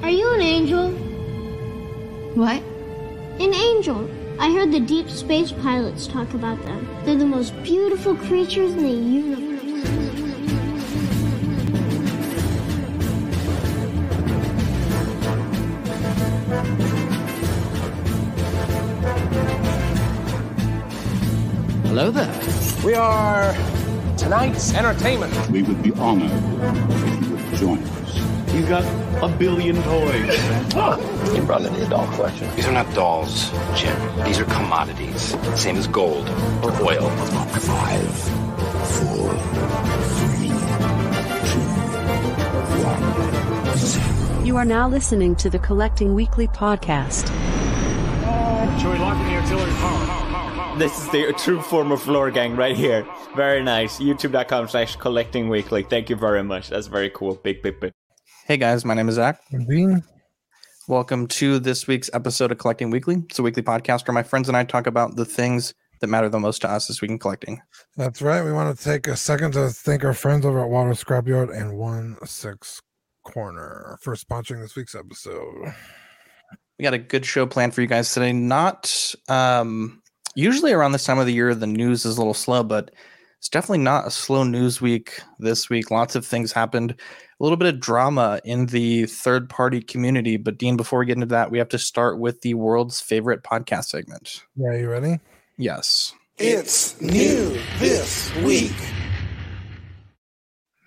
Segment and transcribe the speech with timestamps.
[0.00, 0.90] Are you an angel?
[2.34, 2.62] What?
[3.38, 4.10] An angel.
[4.40, 6.88] I heard the deep space pilots talk about them.
[7.04, 9.60] They're the most beautiful creatures in the universe.
[21.84, 22.82] Hello there.
[22.82, 23.52] We are
[24.16, 25.50] tonight's entertainment.
[25.50, 27.91] We would be honored if you would join
[28.70, 28.84] us.
[28.84, 31.34] You got a billion toys.
[31.34, 32.54] You brought in the doll collection.
[32.56, 33.96] These are not dolls, Jim.
[34.24, 35.36] These are commodities.
[35.60, 36.28] Same as gold
[36.62, 37.08] or oil.
[37.10, 38.14] Five,
[38.98, 39.34] four,
[40.18, 40.48] three,
[41.48, 41.64] two,
[42.84, 44.44] one, zero.
[44.44, 47.28] You are now listening to the Collecting Weekly podcast.
[48.80, 50.78] Joey, lock in the artillery power.
[50.78, 53.06] This is the true form of floor gang right here.
[53.36, 54.00] Very nice.
[54.00, 55.82] YouTube.com slash collecting weekly.
[55.82, 56.70] Thank you very much.
[56.70, 57.34] That's very cool.
[57.34, 57.92] Big, big, big.
[58.44, 59.40] Hey guys, my name is Zach.
[59.68, 60.02] Dean.
[60.88, 63.22] Welcome to this week's episode of Collecting Weekly.
[63.28, 66.28] It's a weekly podcast where my friends and I talk about the things that matter
[66.28, 67.62] the most to us this week in collecting.
[67.96, 68.44] That's right.
[68.44, 71.78] We want to take a second to thank our friends over at Water Scrapyard and
[71.78, 72.82] One Six
[73.24, 75.72] Corner for sponsoring this week's episode.
[76.78, 78.32] We got a good show planned for you guys today.
[78.32, 80.02] Not um
[80.34, 82.90] usually around this time of the year the news is a little slow, but
[83.38, 85.90] it's definitely not a slow news week this week.
[85.90, 86.94] Lots of things happened.
[87.42, 90.36] A little bit of drama in the third party community.
[90.36, 93.42] But Dean, before we get into that, we have to start with the world's favorite
[93.42, 94.44] podcast segment.
[94.54, 95.18] Yeah, you ready?
[95.56, 96.14] Yes.
[96.38, 98.76] It's new this week.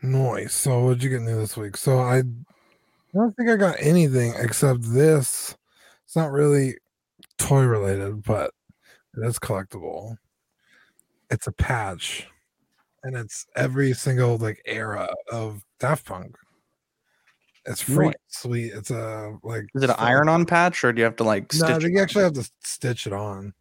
[0.02, 0.54] Nice.
[0.54, 1.76] So, what'd you get new this week?
[1.76, 2.24] So, I
[3.14, 5.58] don't think I got anything except this.
[6.06, 6.76] It's not really
[7.38, 8.52] toy related, but
[9.18, 10.16] it is collectible.
[11.30, 12.28] It's a patch,
[13.04, 16.38] and it's every single like era of Daft Punk.
[17.68, 18.16] It's free, Nice.
[18.28, 18.74] sweet.
[18.74, 19.66] It's a like.
[19.74, 21.82] Is it an iron on patch or do you have to like No, I stitch?
[21.84, 23.54] think it you actually have to stitch it on.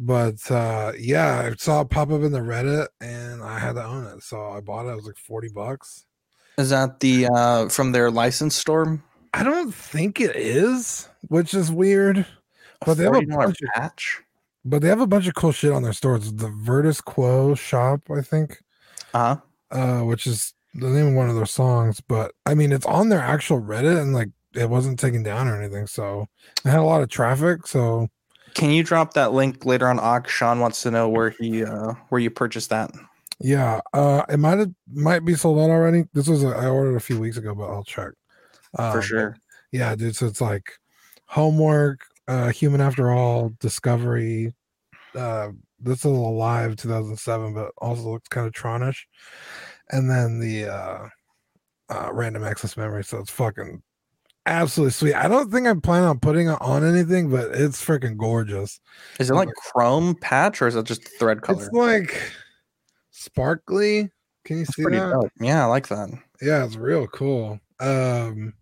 [0.00, 3.84] But uh yeah, I saw it pop up in the Reddit and I had to
[3.84, 4.22] own it.
[4.22, 4.90] So I bought it.
[4.90, 6.04] It was like 40 bucks.
[6.58, 9.02] Is that the uh from their license store?
[9.32, 12.26] I don't think it is, which is weird.
[12.86, 14.20] But they have a $40 bunch of patch?
[14.64, 16.32] but they have a bunch of cool shit on their stores.
[16.32, 18.62] The Veridis Quo shop, I think,
[19.12, 19.36] Uh-huh.
[19.70, 22.00] uh, which is the name of one of their songs.
[22.00, 25.60] But I mean, it's on their actual Reddit and like it wasn't taken down or
[25.60, 25.86] anything.
[25.86, 26.26] So
[26.64, 27.66] it had a lot of traffic.
[27.66, 28.08] So
[28.54, 29.98] Can you drop that link later on?
[29.98, 32.90] Ak Sean wants to know where he uh where you purchased that.
[33.40, 36.04] Yeah, uh, it might have might be sold out already.
[36.14, 38.12] This was a, I ordered a few weeks ago, but I'll check
[38.78, 39.36] Um, For sure.
[39.72, 40.14] Yeah, dude.
[40.14, 40.70] So it's like
[41.26, 44.54] homework, uh, human after all, discovery.
[45.16, 49.00] Uh, this is alive 2007, but also looks kind of Tronish.
[49.94, 51.08] And then the uh,
[51.88, 53.04] uh, random access memory.
[53.04, 53.80] So it's fucking
[54.46, 55.14] absolutely sweet.
[55.14, 58.80] I don't think I'm planning on putting it on anything, but it's freaking gorgeous.
[59.20, 61.64] Is it like chrome patch or is it just thread color?
[61.64, 62.32] It's like
[63.10, 64.10] sparkly.
[64.44, 65.10] Can you That's see that?
[65.12, 65.30] dope.
[65.40, 66.10] Yeah, I like that.
[66.42, 67.60] Yeah, it's real cool.
[67.80, 68.52] Um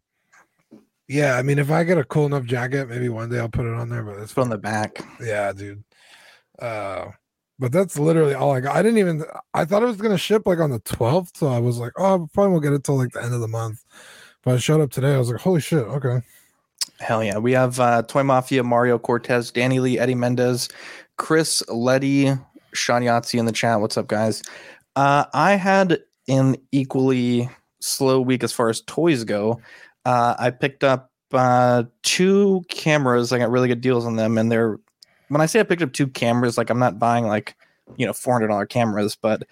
[1.08, 3.66] yeah, I mean if I get a cool enough jacket, maybe one day I'll put
[3.66, 5.02] it on there, but it's Put on the back.
[5.20, 5.82] yeah, dude.
[6.58, 7.06] Uh
[7.62, 8.74] but that's literally all I got.
[8.74, 9.24] I didn't even
[9.54, 12.28] I thought it was gonna ship like on the 12th, so I was like, oh
[12.34, 13.84] probably won't get it till like the end of the month.
[14.42, 16.22] But I showed up today, I was like, holy shit, okay.
[16.98, 17.38] Hell yeah.
[17.38, 20.68] We have uh Toy Mafia, Mario Cortez, Danny Lee, Eddie Mendez,
[21.18, 22.32] Chris Letty,
[22.74, 23.80] Sean Yahtzee in the chat.
[23.80, 24.42] What's up, guys?
[24.96, 27.48] Uh I had an equally
[27.80, 29.60] slow week as far as toys go.
[30.04, 33.32] Uh I picked up uh two cameras.
[33.32, 34.80] I got really good deals on them, and they're
[35.32, 37.56] when I say I picked up two cameras, like I'm not buying like
[37.96, 39.44] you know four hundred dollar cameras, but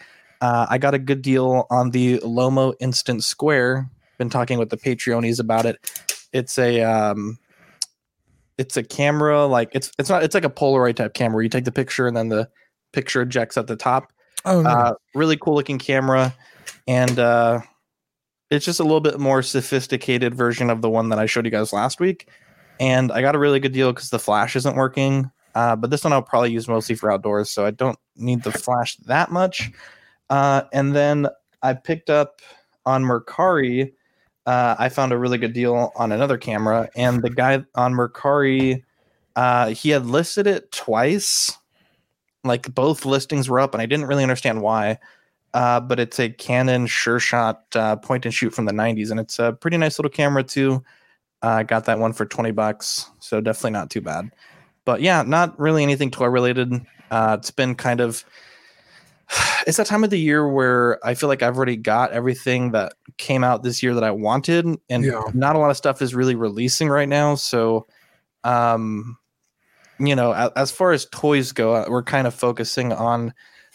[0.43, 3.89] uh, I got a good deal on the Lomo Instant Square.
[4.19, 5.79] Been talking with the Patreonies about it.
[6.35, 7.39] It's a um,
[8.59, 11.43] it's a camera like it's it's not it's like a Polaroid type camera.
[11.43, 12.47] You take the picture and then the
[12.93, 14.13] picture ejects at the top.
[14.45, 14.69] Oh no.
[14.69, 16.35] Uh, really cool looking camera,
[16.87, 17.61] and uh,
[18.51, 21.51] it's just a little bit more sophisticated version of the one that I showed you
[21.51, 22.29] guys last week.
[22.79, 25.31] And I got a really good deal because the flash isn't working.
[25.55, 28.53] Uh, but this one I'll probably use mostly for outdoors, so I don't need the
[28.53, 29.71] flash that much.
[30.29, 31.27] Uh, and then
[31.63, 32.41] I picked up
[32.87, 33.93] on Mercari.
[34.47, 38.83] Uh, I found a really good deal on another camera, and the guy on Mercari,
[39.37, 41.57] uh, he had listed it twice.
[42.43, 44.99] Like both listings were up, and I didn't really understand why.
[45.53, 49.19] Uh, but it's a Canon Sure Shot uh, point and shoot from the 90s, and
[49.19, 50.83] it's a pretty nice little camera too.
[51.43, 54.31] I got that one for 20 bucks, so definitely not too bad.
[54.85, 56.73] But yeah, not really anything toy related.
[57.11, 58.25] Uh, it's been kind of
[59.67, 62.95] it's that time of the year where I feel like I've already got everything that
[63.17, 65.23] came out this year that I wanted, and Yeah.
[65.35, 67.35] not a lot of stuff is really releasing right now.
[67.35, 67.87] So,
[68.45, 69.17] um,
[69.99, 73.35] you know, a- as far as toys go, uh, we're kind of focusing on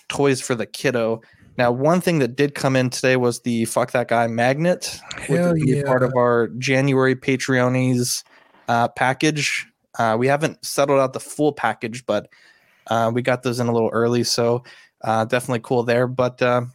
[0.10, 1.22] toys for the kiddo.
[1.58, 5.40] Now, one thing that did come in today was the fuck that guy magnet, which
[5.40, 8.24] Hell be a part of our January Patreonies
[8.68, 9.66] uh, package.
[9.98, 12.30] Uh, we haven't settled out the full package, but
[12.88, 14.64] uh, we got those in a little early, so
[15.04, 16.08] uh, definitely cool there.
[16.08, 16.66] But uh,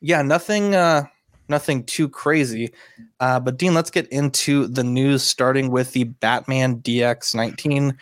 [0.00, 1.04] yeah, nothing, uh,
[1.48, 2.72] nothing too crazy.
[3.20, 7.96] Uh, but Dean, let's get into the news, starting with the Batman DX19.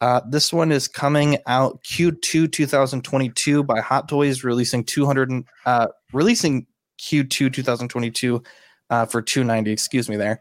[0.00, 6.66] Uh, this one is coming out Q2 2022 by Hot Toys, releasing 200, uh, releasing
[6.98, 8.42] Q2 2022
[8.90, 9.70] uh, for 290.
[9.70, 10.40] Excuse me there.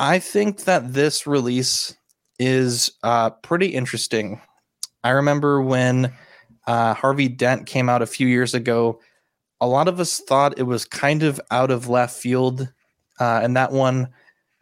[0.00, 1.94] I think that this release
[2.40, 4.40] is uh, pretty interesting.
[5.04, 6.12] I remember when
[6.66, 8.98] uh, Harvey Dent came out a few years ago.
[9.60, 12.72] A lot of us thought it was kind of out of left field,
[13.20, 14.08] uh, and that one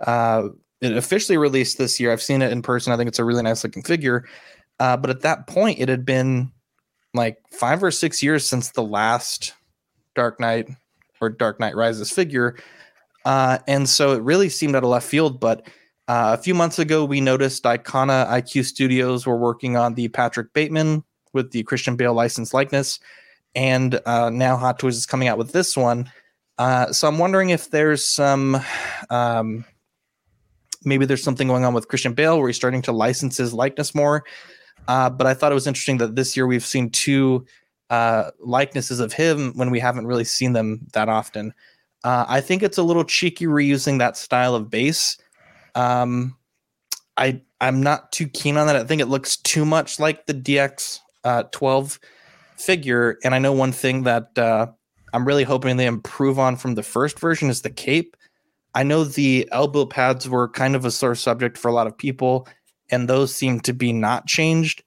[0.01, 0.49] uh,
[0.81, 2.13] it officially released this year.
[2.13, 2.93] I've seen it in person.
[2.93, 4.25] I think it's a really nice looking figure.
[4.81, 6.53] Uh, but at that point, it had been
[7.15, 9.55] like five or six years since the last
[10.17, 10.69] Dark Knight
[11.21, 12.57] or Dark Knight Rises figure.
[13.25, 15.39] Uh, and so it really seemed out of left field.
[15.41, 15.69] But
[16.09, 21.05] uh, a few months ago, we noticed Iconiq Studios were working on the Patrick Bateman
[21.35, 22.99] with the Christian Bale license likeness.
[23.55, 26.11] And uh, now Hot Toys is coming out with this one.
[26.57, 28.59] Uh, so I'm wondering if there's some,
[29.11, 29.67] um,
[30.83, 33.95] maybe there's something going on with Christian Bale where he's starting to license his likeness
[33.95, 34.25] more.
[34.89, 37.45] Uh, but I thought it was interesting that this year we've seen two
[37.91, 41.53] uh, likenesses of him when we haven't really seen them that often.
[42.03, 45.19] I think it's a little cheeky reusing that style of base.
[45.75, 46.37] Um,
[47.17, 48.77] I I'm not too keen on that.
[48.77, 51.99] I think it looks too much like the DX uh, 12
[52.57, 53.19] figure.
[53.25, 54.69] And I know one thing that uh,
[55.13, 58.17] I'm really hoping they improve on from the first version is the cape.
[58.75, 61.97] I know the elbow pads were kind of a sore subject for a lot of
[61.97, 62.47] people,
[62.91, 64.85] and those seem to be not changed.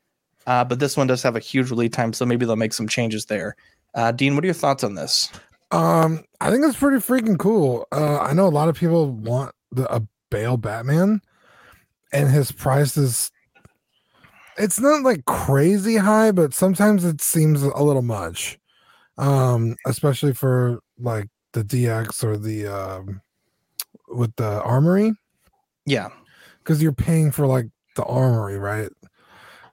[0.48, 2.88] Uh, but this one does have a huge lead time, so maybe they'll make some
[2.88, 3.56] changes there.
[3.94, 5.30] Uh, Dean, what are your thoughts on this?
[5.72, 7.88] Um, I think it's pretty freaking cool.
[7.92, 10.02] Uh, I know a lot of people want the a
[10.32, 11.22] Bale Batman,
[12.12, 13.30] and his price is.
[14.58, 18.58] It's not like crazy high, but sometimes it seems a little much.
[19.18, 23.22] Um, especially for like the DX or the um
[24.08, 25.14] with the armory,
[25.86, 26.10] Yeah,
[26.60, 28.90] because you're paying for like the armory, right?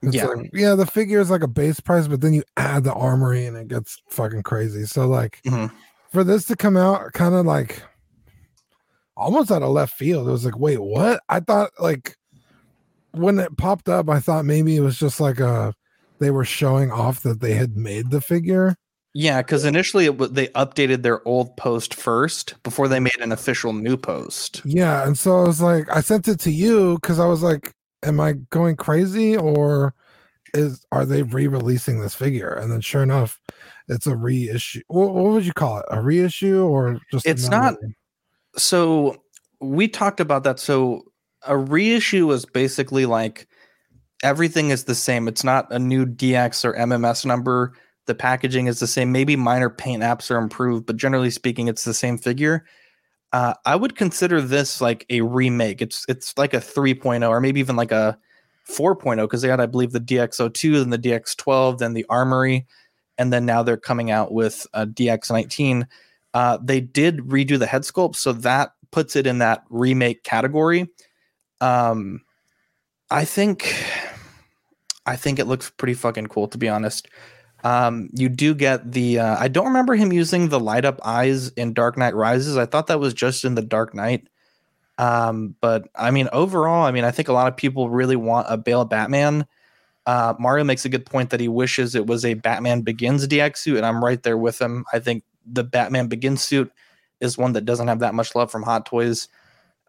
[0.01, 0.27] It's Yeah.
[0.27, 3.45] like, yeah, the figure is like a base price, but then you add the armory
[3.45, 4.85] and it gets fucking crazy.
[4.85, 5.71] So like Mhm.
[6.11, 7.81] for this to come out kind of like
[9.19, 11.21] almost out of left field, it was like, wait, what?
[11.29, 12.15] I thought like
[13.11, 15.73] when it popped up, I thought maybe it was just like a
[16.19, 18.75] they were showing off that they had made the figure.
[19.13, 23.31] yeah, because initially it, w- they updated their old post first before they made an
[23.31, 24.61] official new post.
[24.65, 27.71] Yeah, and so I was like, I sent it to you because I was like,
[28.03, 29.93] am I going crazy or
[30.53, 32.49] is are they re-releasing this figure?
[32.53, 33.39] And then sure enough,
[33.87, 34.81] it's a reissue.
[34.87, 35.85] What, what would you call it?
[35.89, 37.75] A reissue or just It's not-
[38.55, 39.21] So
[39.59, 40.59] we talked about that.
[40.59, 41.03] So
[41.45, 43.47] a reissue is basically like
[44.23, 45.27] everything is the same.
[45.27, 47.73] It's not a new DX or MMS number.
[48.05, 49.11] The packaging is the same.
[49.11, 52.65] Maybe minor paint apps are improved, but generally speaking, it's the same figure.
[53.31, 55.81] Uh, I would consider this like a remake.
[55.81, 58.17] It's it's like a 3.0 or maybe even like a
[58.67, 62.65] 4.0 because they had, I believe, the DX02 and the DX12, then the Armory,
[63.17, 65.85] and then now they're coming out with a DX19.
[66.33, 70.87] Uh, they did redo the head sculpt, so that puts it in that remake category.
[71.61, 72.21] Um,
[73.09, 73.75] I think,
[75.05, 77.07] I think it looks pretty fucking cool to be honest.
[77.63, 79.19] Um, you do get the.
[79.19, 82.57] Uh, I don't remember him using the light up eyes in Dark Knight Rises.
[82.57, 84.27] I thought that was just in the Dark Knight.
[84.97, 88.47] Um, but I mean, overall, I mean, I think a lot of people really want
[88.49, 89.45] a Bale Batman.
[90.05, 93.57] Uh, Mario makes a good point that he wishes it was a Batman Begins DX
[93.57, 94.85] suit, and I'm right there with him.
[94.91, 96.71] I think the Batman Begins suit
[97.19, 99.27] is one that doesn't have that much love from Hot Toys.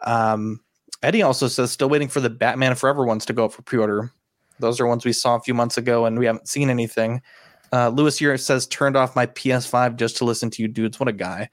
[0.03, 0.61] Um,
[1.03, 4.11] Eddie also says still waiting for the Batman Forever ones to go up for pre-order.
[4.59, 7.23] Those are ones we saw a few months ago, and we haven't seen anything.
[7.73, 11.01] Uh, Lewis here says turned off my PS5 just to listen to you dudes.
[11.01, 11.49] What a guy!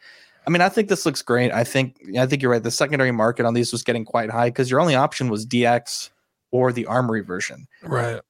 [0.46, 1.52] I mean, I think this looks great.
[1.52, 2.64] I think I think you're right.
[2.64, 6.10] The secondary market on these was getting quite high because your only option was DX
[6.52, 7.68] or the Armory version.
[7.84, 8.22] right.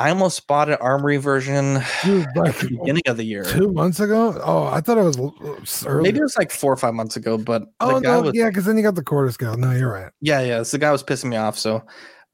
[0.00, 3.42] I almost bought an Armory version Dude, at the beginning of the year.
[3.42, 4.40] two months ago.
[4.44, 6.02] Oh, I thought it was early.
[6.04, 8.34] Maybe it was like four or five months ago, but oh the guy no, was
[8.34, 9.56] yeah, because then you got the quarter scale.
[9.56, 10.12] No, you're right.
[10.20, 10.62] yeah, yeah.
[10.62, 11.58] So the guy was pissing me off.
[11.58, 11.84] So,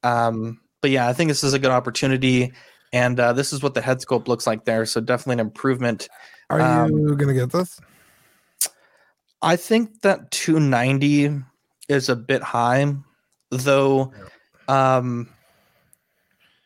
[0.02, 2.52] um, but yeah, I think this is a good opportunity,
[2.92, 4.84] and uh, this is what the head sculpt looks like there.
[4.84, 6.08] So definitely an improvement.
[6.50, 7.80] Are Um, you gonna get this?
[9.40, 11.42] I think that 290
[11.88, 12.94] is a bit high,
[13.50, 14.12] though.
[14.68, 15.28] Um,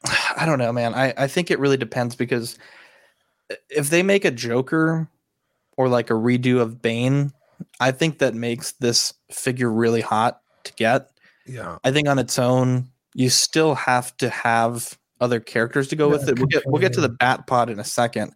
[0.36, 0.94] I don't know, man.
[0.94, 2.58] I, I think it really depends because
[3.50, 5.08] uh, if they make a Joker
[5.76, 7.32] or like a redo of Bane,
[7.80, 11.10] I think that makes this figure really hot to get.
[11.46, 11.78] Yeah.
[11.84, 16.12] I think on its own, you still have to have other characters to go Yeah,
[16.12, 16.38] with it.
[16.38, 18.32] We'll get we'll get to the Bat Pod in a second,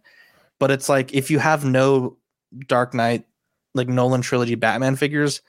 [0.59, 2.17] but it's like if you have no
[2.67, 3.25] Dark Knight,
[3.73, 5.41] like Nolan trilogy Batman figures,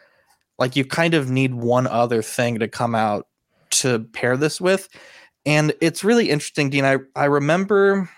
[0.59, 3.26] like you kind of need one other thing to come out
[3.71, 4.88] to pair this with,
[5.47, 6.85] and it's really interesting, Dean.
[6.85, 8.09] I I remember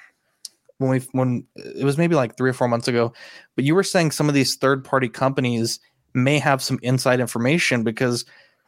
[0.79, 3.13] when we when it was maybe like three or four months ago,
[3.55, 5.81] but you were saying some of these third party companies
[6.15, 8.25] may have some inside information because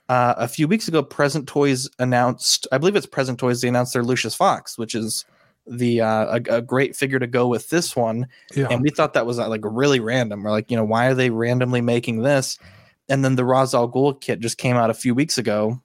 [0.09, 3.93] uh, a few weeks ago, Present Toys announced, I believe it's Present Toys, they announced
[3.93, 5.25] their Lucius Fox, which is
[5.67, 8.27] the uh, a, a great figure to go with this one.
[8.55, 8.69] Yeah.
[8.71, 10.43] And we thought that was uh, like really random.
[10.43, 12.59] We're like, you know, why are they randomly making this?
[13.11, 15.83] And then the Ra's al Ghul kit just came out a few weeks ago.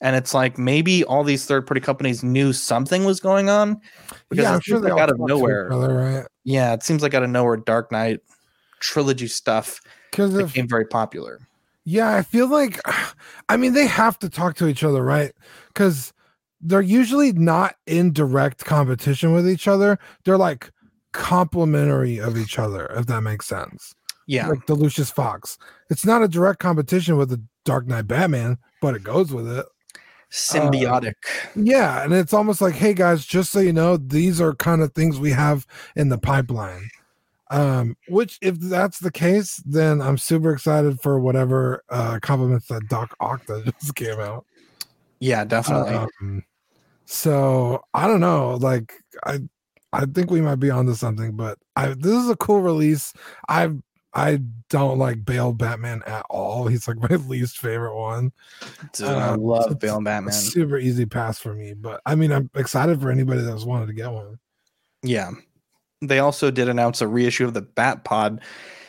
[0.00, 3.80] And it's like maybe all these third party companies knew something was going on
[4.28, 5.72] because yeah, it I'm sure seems they like out of talk to each nowhere.
[5.72, 6.26] other, right?
[6.44, 8.20] Yeah, it seems like out of nowhere, Dark Knight
[8.80, 11.40] trilogy stuff Because if became very popular.
[11.84, 12.80] Yeah, I feel like,
[13.48, 15.32] I mean, they have to talk to each other, right?
[15.68, 16.12] Because
[16.60, 19.98] they're usually not in direct competition with each other.
[20.24, 20.70] They're like
[21.12, 23.94] complementary of each other, if that makes sense.
[24.26, 24.48] Yeah.
[24.48, 25.58] Like the Lucius Fox.
[25.88, 29.64] It's not a direct competition with the Dark Knight Batman, but it goes with it.
[30.30, 31.14] Symbiotic.
[31.56, 34.92] Yeah, and it's almost like, hey guys, just so you know, these are kind of
[34.92, 35.66] things we have
[35.96, 36.90] in the pipeline.
[37.50, 42.88] Um, which if that's the case, then I'm super excited for whatever uh compliments that
[42.88, 44.44] Doc Octa just came out.
[45.20, 45.94] yeah, definitely.
[45.94, 46.44] Um,
[47.06, 48.92] so I don't know, like
[49.24, 49.40] I
[49.94, 53.14] I think we might be onto something, but I this is a cool release.
[53.48, 53.70] I
[54.18, 56.66] I don't like Bale Batman at all.
[56.66, 58.32] He's like my least favorite one.
[58.92, 60.32] Dude, I Um, love Bale Batman.
[60.32, 63.92] Super easy pass for me, but I mean, I'm excited for anybody that's wanted to
[63.94, 64.38] get one.
[65.02, 65.30] Yeah.
[66.02, 68.40] They also did announce a reissue of the Bat Pod,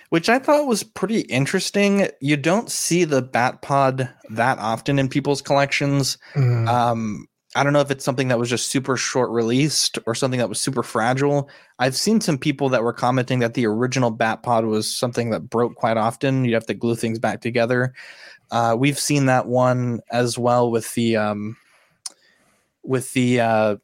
[0.10, 2.08] which I thought was pretty interesting.
[2.22, 6.18] You don't see the Bat Pod that often in people's collections.
[6.36, 7.26] Mm, Um,
[7.56, 10.50] I don't know if it's something that was just super short released or something that
[10.50, 11.50] was super fragile.
[11.80, 15.76] I've seen some people that were commenting that the original Batpod was something that broke
[15.76, 16.46] quite often.
[16.46, 17.94] You'd have to glue things back together.
[18.52, 21.58] Uh, we've seen that one as well with the um,
[22.84, 23.78] with the uh,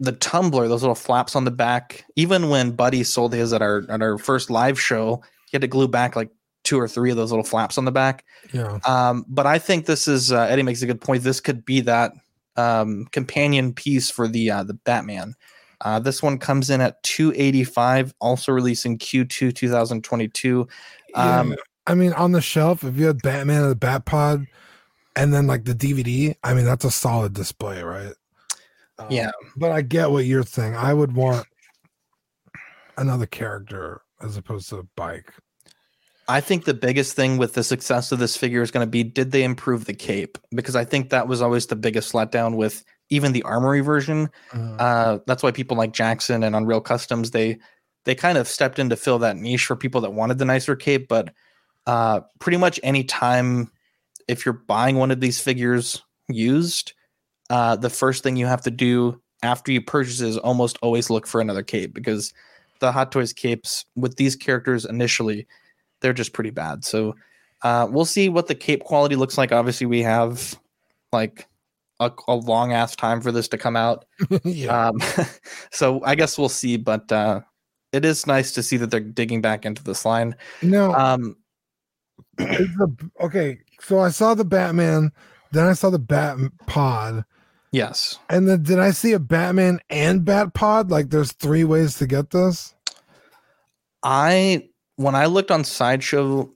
[0.00, 2.04] the tumbler, those little flaps on the back.
[2.16, 5.68] Even when Buddy sold his at our at our first live show, he had to
[5.68, 6.30] glue back like
[6.64, 8.24] two or three of those little flaps on the back.
[8.52, 8.78] yeah.
[8.86, 11.22] Um, but I think this is uh, Eddie makes a good point.
[11.22, 12.12] This could be that
[12.56, 15.34] um, companion piece for the uh, the Batman.
[15.80, 20.68] Uh, this one comes in at 285, also releasing Q2 2022.
[21.14, 21.56] Um, yeah.
[21.88, 24.46] I mean, on the shelf, if you had Batman and the Bat Pod
[25.16, 28.14] and then like the DVD, I mean, that's a solid display, right?
[28.98, 29.32] Um, Yeah.
[29.56, 30.76] But I get what you're saying.
[30.76, 31.46] I would want
[32.96, 35.32] another character as opposed to a bike.
[36.28, 39.02] I think the biggest thing with the success of this figure is going to be
[39.02, 40.38] did they improve the cape?
[40.54, 44.30] Because I think that was always the biggest letdown with even the armory version.
[44.52, 47.58] Uh, Uh, that's why people like Jackson and Unreal Customs they
[48.04, 50.74] they kind of stepped in to fill that niche for people that wanted the nicer
[50.76, 51.08] cape.
[51.08, 51.32] But
[51.86, 53.70] uh, pretty much any time
[54.28, 56.92] if you're buying one of these figures used,
[57.50, 61.26] uh, the first thing you have to do after you purchase is almost always look
[61.26, 62.32] for another cape because
[62.80, 65.46] the Hot Toys capes with these characters initially
[66.02, 66.84] they're just pretty bad.
[66.84, 67.14] So
[67.62, 69.52] uh, we'll see what the cape quality looks like.
[69.52, 70.58] Obviously, we have
[71.12, 71.48] like
[72.00, 74.04] a, a long ass time for this to come out.
[74.44, 74.88] yeah.
[74.88, 74.98] Um,
[75.70, 77.40] so I guess we'll see, but uh,
[77.92, 80.34] it is nice to see that they're digging back into this line.
[80.60, 81.36] no, Um,
[82.36, 83.58] the, okay.
[83.80, 85.12] So I saw the Batman,
[85.52, 87.24] then I saw the Bat Pod,
[87.72, 90.90] yes, and then did I see a Batman and Bat Pod?
[90.90, 92.74] Like, there's three ways to get this.
[94.02, 94.68] I
[95.02, 96.50] when I looked on Sideshow,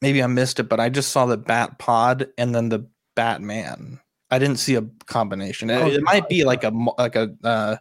[0.00, 4.00] maybe I missed it, but I just saw the Bat Pod and then the Batman.
[4.30, 5.70] I didn't see a combination.
[5.70, 7.76] It, Oh, it might be like a like a uh,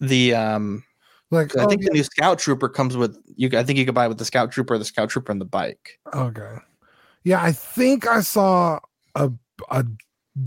[0.00, 0.84] the um.
[1.32, 1.88] Like, I oh, think yeah.
[1.88, 3.50] the new Scout Trooper comes with you.
[3.58, 5.44] I think you could buy it with the Scout Trooper, the Scout Trooper, and the
[5.44, 5.98] bike.
[6.14, 6.56] Okay.
[7.24, 8.78] Yeah, I think I saw
[9.16, 9.32] a
[9.70, 9.84] a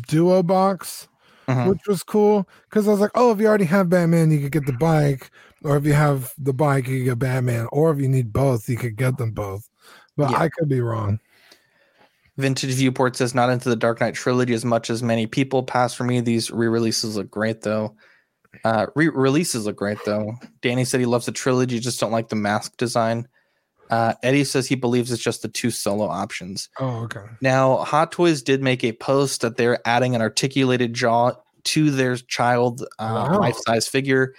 [0.08, 1.10] duo box,
[1.50, 1.68] Mhm.
[1.68, 4.53] which was cool because I was like, oh, if you already have Batman, you could
[4.53, 5.32] get the bike,
[5.63, 8.78] or if you have the bike, you get Batman, or if you need both, you
[8.78, 9.68] could get them both.
[10.18, 10.38] But Yeah.
[10.38, 11.20] I could be wrong.
[12.38, 15.62] Vintage Viewport says not into the Dark Knight trilogy as much as many people.
[15.62, 16.22] Pass for me.
[16.22, 17.96] These re-releases look great though.
[18.63, 20.34] Uh, re- releases look great though.
[20.62, 23.28] Danny said he loves the trilogy, just don't like the mask design.
[23.89, 26.70] Uh, Eddie says he believes it's just the two solo options.
[26.80, 27.25] Oh, okay.
[27.42, 31.34] Now, Hot Toys did make a post that they're adding an articulated jaw
[31.66, 33.39] to their child uh, Wow.
[33.39, 34.34] life size figure.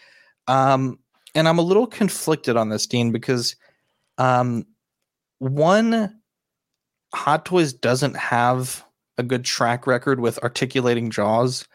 [0.47, 0.99] Um,
[1.35, 3.57] and I'm a little conflicted on this, Dean, because
[4.19, 4.67] um,
[5.39, 6.21] one,
[7.15, 8.85] Hot Toys doesn't have
[9.19, 11.67] a good track record with articulating jaws.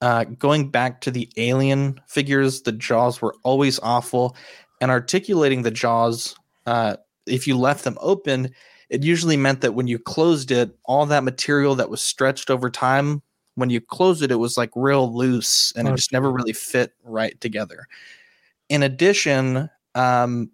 [0.00, 4.36] Uh, going back to the alien figures, the jaws were always awful,
[4.80, 6.36] and articulating the jaws,
[6.66, 8.50] uh, if you left them open,
[8.90, 12.70] it usually meant that when you closed it, all that material that was stretched over
[12.70, 13.22] time,
[13.56, 16.92] when you closed it, it was like real loose and it just never really fit
[17.02, 17.88] right together.
[18.68, 20.50] In addition, um,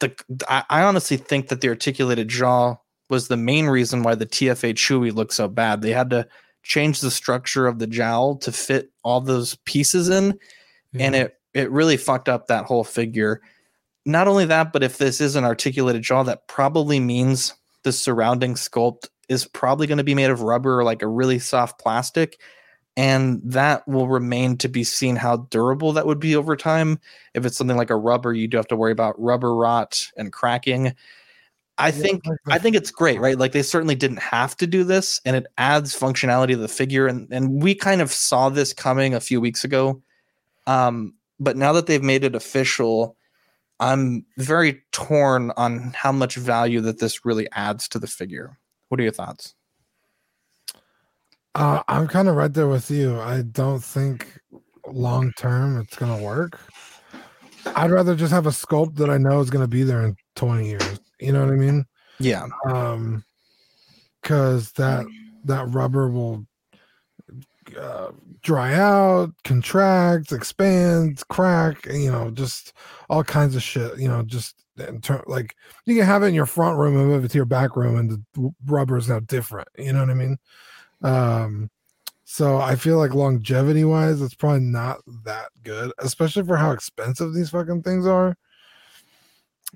[0.00, 0.14] the
[0.48, 2.76] I, I honestly think that the articulated jaw
[3.10, 5.80] was the main reason why the TFA Chewy looked so bad.
[5.80, 6.28] They had to
[6.62, 10.38] change the structure of the jowl to fit all those pieces in,
[10.98, 13.40] and it it really fucked up that whole figure.
[14.04, 18.54] Not only that, but if this is an articulated jaw, that probably means the surrounding
[18.54, 22.40] sculpt is probably going to be made of rubber or like a really soft plastic.
[22.98, 26.98] And that will remain to be seen how durable that would be over time.
[27.32, 30.32] If it's something like a rubber, you do have to worry about rubber rot and
[30.32, 30.96] cracking.
[31.78, 33.38] I think I think it's great, right?
[33.38, 37.06] Like they certainly didn't have to do this, and it adds functionality to the figure.
[37.06, 40.02] And and we kind of saw this coming a few weeks ago.
[40.66, 43.16] Um, but now that they've made it official,
[43.78, 48.58] I'm very torn on how much value that this really adds to the figure.
[48.88, 49.54] What are your thoughts?
[51.54, 53.18] Uh, I'm kind of right there with you.
[53.20, 54.38] I don't think
[54.86, 56.60] long term it's gonna work.
[57.74, 60.68] I'd rather just have a sculpt that I know is gonna be there in 20
[60.68, 61.00] years.
[61.20, 61.84] You know what I mean?
[62.20, 62.46] Yeah.
[62.66, 63.24] Um,
[64.22, 65.06] because that
[65.44, 66.46] that rubber will
[67.78, 68.10] uh,
[68.42, 71.86] dry out, contract, expand, crack.
[71.86, 72.72] You know, just
[73.08, 73.98] all kinds of shit.
[73.98, 75.54] You know, just in ter- like
[75.86, 77.96] you can have it in your front room and move it to your back room,
[77.96, 79.68] and the rubber is now different.
[79.76, 80.38] You know what I mean?
[81.02, 81.70] Um,
[82.24, 87.32] so I feel like longevity wise, it's probably not that good, especially for how expensive
[87.32, 88.36] these fucking things are.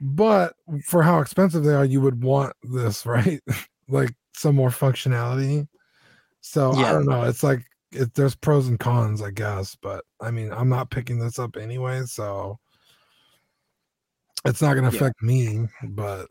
[0.01, 0.55] But
[0.87, 3.41] for how expensive they are, you would want this, right?
[3.89, 5.67] like some more functionality.
[6.41, 7.23] So I don't know.
[7.25, 9.77] It's like it, there's pros and cons, I guess.
[9.81, 12.59] But I mean, I'm not picking this up anyway, so
[14.45, 15.03] it's not going to Yeah.
[15.05, 15.67] affect me.
[15.85, 16.27] But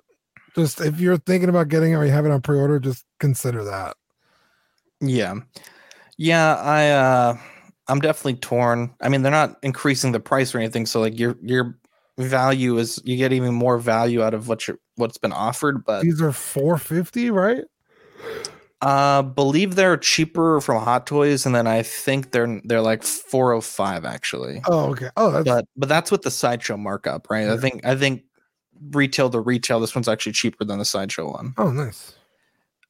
[0.56, 3.64] just if you're thinking about getting it or you have it on pre-order, just consider
[3.64, 3.96] that.
[5.02, 5.36] Yeah.
[6.18, 7.38] Yeah, I uh
[7.88, 8.94] I'm definitely torn.
[9.02, 11.78] I mean, they're not increasing the price or anything, so like your your
[12.18, 14.64] value is you get even more value out of what
[14.96, 17.64] what's been offered, but These are 450, right?
[18.82, 24.06] uh believe they're cheaper from Hot Toys and then I think they're they're like 405
[24.06, 24.62] actually.
[24.68, 25.10] Oh, okay.
[25.18, 27.48] Oh, that's But but that's with the sideshow markup, right?
[27.48, 28.24] I think I think
[28.92, 31.54] retail to retail this one's actually cheaper than the sideshow one.
[31.58, 32.14] oh nice.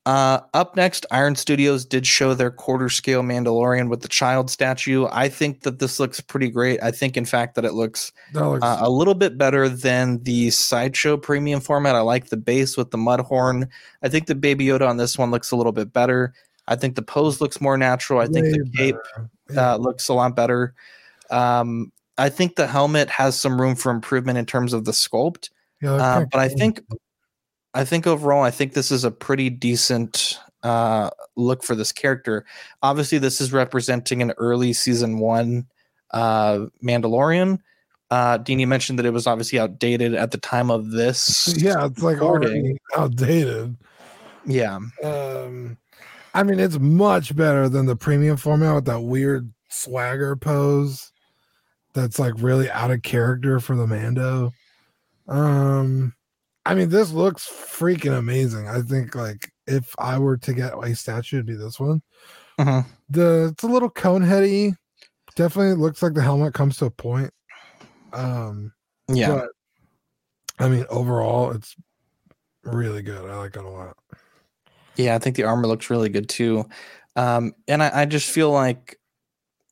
[0.08, 5.06] Uh, up next, Iron Studios did show their quarter scale Mandalorian with the child statue.
[5.12, 6.82] I think that this looks pretty great.
[6.82, 10.24] I think, in fact, that it looks That looks uh, a little bit better than
[10.24, 11.96] the sideshow premium format.
[11.96, 13.70] I like the base with the mud horn.
[14.02, 16.34] I think the Baby Yoda on this one looks a little bit better.
[16.68, 18.22] I think the pose looks more natural.
[18.22, 18.96] I think way the cape
[19.56, 20.74] uh, looks a lot better.
[21.30, 25.50] Um, I think the helmet has some room for improvement in terms of the sculpt.
[25.82, 26.82] Yeah, Uh, but I think,
[27.74, 32.46] I think overall, I think this is a pretty decent uh, look for this character.
[32.84, 35.68] Obviously, this is representing an early season one
[36.12, 37.60] uh, Mandalorian.
[38.10, 41.54] Uh, Dean, you mentioned that it was obviously outdated at the time of this.
[41.58, 42.50] yeah, it's like recording.
[42.50, 43.78] already outdated.
[44.46, 45.78] Yeah, Um,
[46.34, 51.12] I mean, it's much better than the premium format with that weird swagger pose.
[51.94, 54.52] That's like really out of character for the Mando.
[55.28, 56.16] Um,
[56.66, 58.68] I mean, this looks freaking amazing.
[58.68, 62.02] I think like if I were to get a statue, it'd be this one.
[62.60, 62.86] Mhm.
[63.10, 64.76] The it's a little cone heady.
[65.36, 67.32] Definitely looks like the helmet comes to a point.
[68.14, 68.74] Um,
[69.08, 69.30] yeah.
[69.30, 69.50] but
[70.60, 71.76] I mean, overall, it's
[72.64, 73.30] really good.
[73.30, 73.98] I like it a lot.
[74.98, 76.66] Yeah, I think the armor looks really good too.
[77.16, 79.00] Um, and I, I just feel like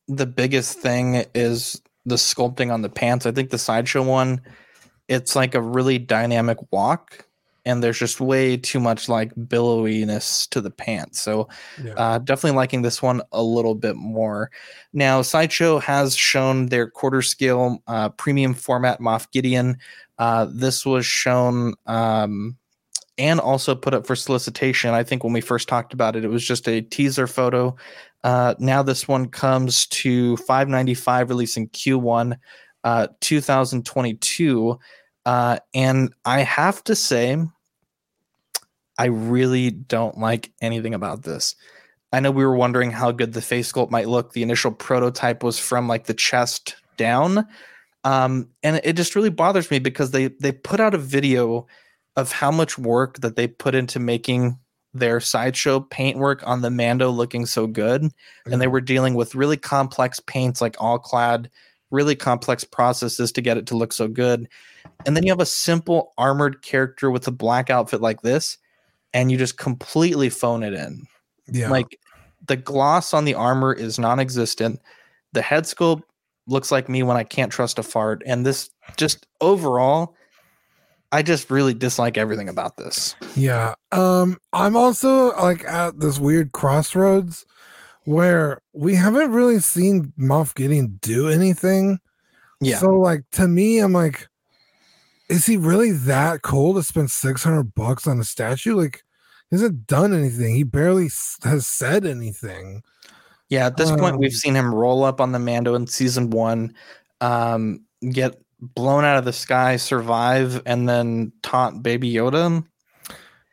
[0.08, 3.26] the biggest thing is the sculpting on the pants.
[3.26, 4.40] I think the sideshow one,
[5.10, 7.26] it's like a really dynamic walk,
[7.66, 11.20] and there's just way too much like billowiness to the pants.
[11.20, 11.48] So
[11.82, 11.92] Yeah.
[11.94, 14.50] uh, definitely liking this one a little bit more.
[14.94, 19.76] Now, Sideshow has shown their quarter scale uh, premium format Moff Gideon.
[20.18, 22.56] Uh, this was shown um,
[23.18, 24.94] and also put up for solicitation.
[24.94, 27.76] I think when we first talked about it, it was just a teaser photo.
[28.22, 32.36] Uh, now this one comes to 595 releasing Q1
[32.84, 34.78] uh, 2022.
[35.26, 37.36] Uh, and I have to say,
[38.98, 41.56] I really don't like anything about this.
[42.12, 44.32] I know we were wondering how good the face sculpt might look.
[44.32, 47.46] The initial prototype was from like the chest down.
[48.02, 51.66] Um, and it just really bothers me because they they put out a video
[52.16, 54.58] of how much work that they put into making
[54.92, 58.02] their sideshow paintwork on the Mando looking so good.
[58.02, 58.52] Mm-hmm.
[58.52, 61.48] And they were dealing with really complex paints like Alclad,
[61.90, 64.48] really complex processes to get it to look so good.
[65.06, 68.58] And then you have a simple armored character with a black outfit like this,
[69.12, 71.06] and you just completely phone it in.
[71.48, 71.70] Yeah.
[71.70, 71.98] Like
[72.46, 74.80] the gloss on the armor is non-existent.
[75.32, 76.02] The head sculpt
[76.46, 78.22] looks like me when I can't trust a fart.
[78.26, 80.14] And this just overall,
[81.12, 83.14] I just really dislike everything about this.
[83.36, 83.74] Yeah.
[83.92, 87.46] Um, I'm also like at this weird crossroads
[88.04, 91.98] where we haven't really seen Moff Gideon do anything.
[92.60, 92.78] Yeah.
[92.78, 94.28] So like to me, I'm like,
[95.30, 98.74] is he really that cool to spend 600 bucks on a statue?
[98.74, 99.04] Like,
[99.48, 100.56] he hasn't done anything.
[100.56, 101.08] He barely
[101.44, 102.82] has said anything.
[103.48, 106.30] Yeah, at this um, point, we've seen him roll up on the Mando in season
[106.30, 106.74] one,
[107.20, 112.64] um, get blown out of the sky, survive, and then taunt Baby Yoda.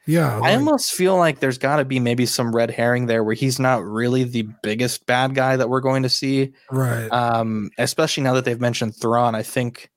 [0.08, 3.24] Yeah, like, I almost feel like there's got to be maybe some red herring there
[3.24, 6.54] where he's not really the biggest bad guy that we're going to see.
[6.72, 7.10] Right.
[7.10, 9.90] Um, especially now that they've mentioned Thrawn, I think,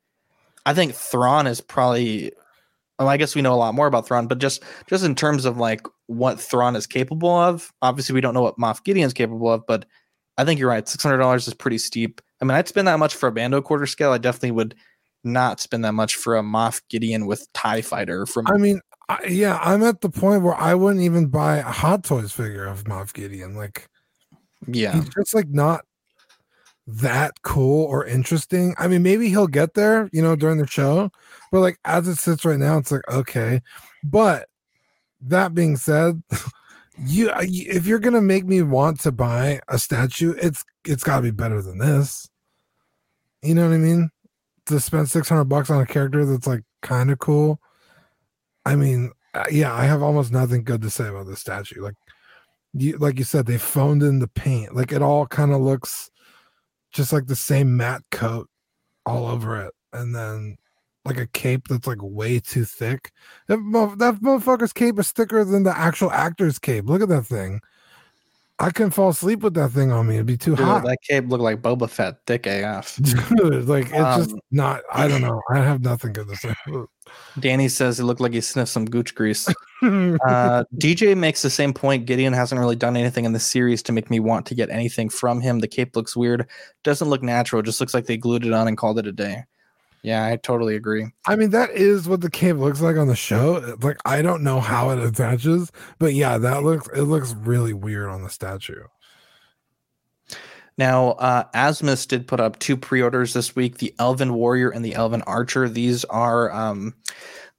[0.67, 2.33] I think Thrawn is probably.
[2.99, 5.47] Well, I guess we know a lot more about Thrawn, but just just in terms
[5.47, 9.15] of like what Thrawn is capable of, obviously we don't know what Moff Gideon is
[9.15, 9.87] capable of, but
[10.37, 10.87] I think you're right.
[10.87, 12.21] Six hundred dollars is pretty steep.
[12.41, 14.13] I mean, I'd spend that much for a Mando quarter scale.
[14.13, 14.75] I definitely would
[15.25, 18.27] not spend that much for a Moff Gideon with Tie Fighter.
[18.27, 21.63] From I mean, I, yeah, I'm at the point where I wouldn't even buy a
[21.65, 23.55] Hot Toys figure of Moff Gideon.
[23.55, 23.89] Like,
[24.67, 25.85] yeah, he's just like not
[26.87, 28.75] that cool or interesting.
[28.79, 31.11] I mean, maybe he'll get there, you know, during the show,
[31.53, 33.61] but like as it sits right now, it's like okay.
[34.03, 34.49] But
[35.21, 36.23] that being said,
[37.07, 41.23] you if you're gonna make me want to buy a statue, it's it's got to
[41.23, 42.29] be better than this.
[43.43, 44.11] You know what I mean?
[44.71, 47.61] to spend 600 bucks on a character that's like kind of cool.
[48.65, 51.83] I mean, uh, yeah, I have almost nothing good to say about the statue.
[51.83, 51.97] Like
[52.73, 54.75] you like you said, they phoned in the paint.
[54.75, 56.11] Like it all kind of looks
[56.93, 58.49] just like the same matte coat
[59.07, 59.73] all over it.
[59.93, 60.57] And then
[61.05, 63.13] like a cape that's like way too thick.
[63.49, 63.57] That,
[63.99, 66.87] that motherfucker's cape is thicker than the actual actor's cape.
[66.87, 67.61] Look at that thing.
[68.61, 70.17] I couldn't fall asleep with that thing on me.
[70.17, 70.85] It'd be too Dude, hot.
[70.85, 72.97] That cape looked like Boba Fett, thick AF.
[73.37, 74.83] Dude, like it's um, just not.
[74.93, 75.41] I don't know.
[75.51, 76.55] I have nothing good to say.
[77.39, 79.49] Danny says it looked like he sniffed some gooch grease.
[79.83, 82.05] uh, DJ makes the same point.
[82.05, 85.09] Gideon hasn't really done anything in the series to make me want to get anything
[85.09, 85.61] from him.
[85.61, 86.47] The cape looks weird.
[86.85, 87.63] Doesn't look natural.
[87.63, 89.45] Just looks like they glued it on and called it a day.
[90.03, 91.07] Yeah, I totally agree.
[91.27, 93.77] I mean, that is what the cape looks like on the show.
[93.83, 98.09] Like, I don't know how it attaches, but yeah, that looks it looks really weird
[98.09, 98.85] on the statue.
[100.79, 104.95] Now, uh, Asmus did put up two pre-orders this week: the Elven Warrior and the
[104.95, 105.69] Elven Archer.
[105.69, 106.95] These are um,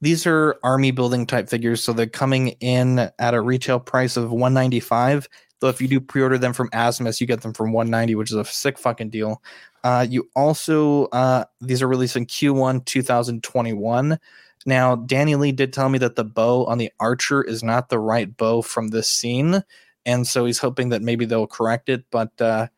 [0.00, 4.32] these are army building type figures, so they're coming in at a retail price of
[4.32, 5.28] one ninety five.
[5.60, 8.36] Though if you do pre-order them from Asmus, you get them from 190, which is
[8.36, 9.40] a sick fucking deal.
[9.84, 14.18] Uh, you also uh, these are released in Q1 2021.
[14.64, 17.98] Now, Danny Lee did tell me that the bow on the Archer is not the
[17.98, 19.62] right bow from this scene,
[20.06, 22.04] and so he's hoping that maybe they'll correct it.
[22.10, 22.68] But uh,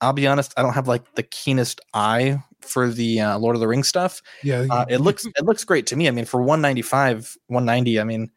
[0.00, 3.60] I'll be honest, I don't have like the keenest eye for the uh, Lord of
[3.60, 4.20] the Rings stuff.
[4.42, 6.08] Yeah, uh, it looks it looks great to me.
[6.08, 8.30] I mean, for 195, 190, I mean,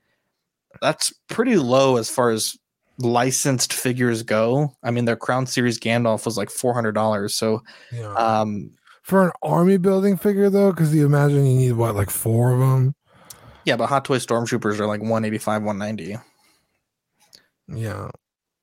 [0.81, 2.55] that's pretty low as far as
[2.97, 4.75] licensed figures go.
[4.83, 7.35] I mean, their Crown Series Gandalf was like four hundred dollars.
[7.35, 8.13] So, yeah.
[8.13, 12.51] um, for an army building figure though, because you imagine you need what like four
[12.53, 12.95] of them.
[13.65, 16.17] Yeah, but Hot Toy Stormtroopers are like one eighty five, one ninety.
[17.67, 18.09] Yeah,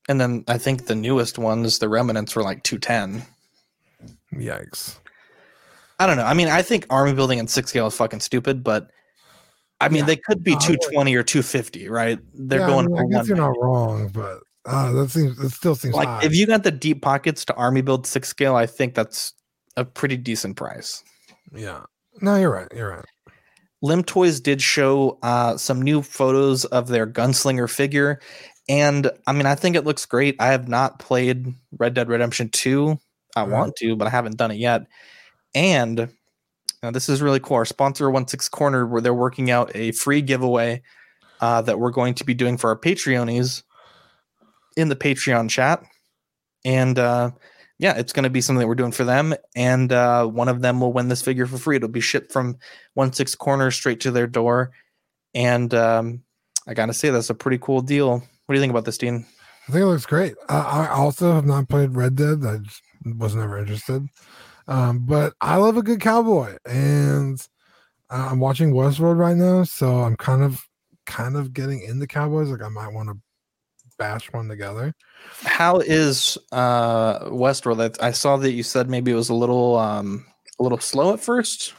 [0.08, 3.22] and then I think the newest ones, the Remnants, were like two ten.
[4.34, 4.98] Yikes!
[5.98, 6.24] I don't know.
[6.24, 8.90] I mean, I think army building in six scale is fucking stupid, but
[9.80, 10.06] I mean, yeah.
[10.06, 12.18] they could be 220 or 250, right?
[12.34, 12.86] They're yeah, going.
[12.86, 16.08] I, mean, I guess you're not wrong, but uh, that seems it still seems like
[16.08, 16.24] high.
[16.24, 19.32] if you got the deep pockets to army build six scale, I think that's
[19.76, 21.04] a pretty decent price.
[21.54, 21.82] Yeah.
[22.20, 22.68] No, you're right.
[22.74, 23.04] You're right.
[23.80, 28.20] Lim Toys did show uh, some new photos of their gunslinger figure,
[28.68, 30.36] and I mean, I think it looks great.
[30.40, 32.98] I have not played Red Dead Redemption 2.
[33.36, 33.48] I right.
[33.48, 34.86] want to, but I haven't done it yet.
[35.54, 36.08] And
[36.82, 37.56] now, this is really cool.
[37.56, 40.82] Our sponsor, One Six Corner, where they're working out a free giveaway
[41.40, 43.62] uh, that we're going to be doing for our Patreonies
[44.76, 45.82] in the Patreon chat.
[46.64, 47.30] and uh,
[47.78, 50.62] yeah, it's going to be something that we're doing for them, and uh, one of
[50.62, 51.76] them will win this figure for free.
[51.76, 52.58] It'll be shipped from
[52.94, 54.72] One Six Corner straight to their door,
[55.34, 56.22] and um,
[56.66, 58.14] I gotta say that's a pretty cool deal.
[58.18, 59.26] What do you think about this, Dean?
[59.68, 60.34] I think it looks great.
[60.48, 62.44] I, also have not played Red Dead.
[62.44, 62.58] I
[63.16, 64.08] was never interested.
[64.68, 67.40] Um, but I love a good cowboy, and
[68.10, 70.64] uh, I'm watching Westworld right now, so I'm kind of
[71.06, 72.50] kind of getting into cowboys.
[72.50, 73.16] Like I might want to
[73.98, 74.94] bash one together.
[75.42, 77.98] How is uh Westworld?
[78.00, 80.26] I, I saw that you said maybe it was a little um
[80.58, 81.74] a little slow at first.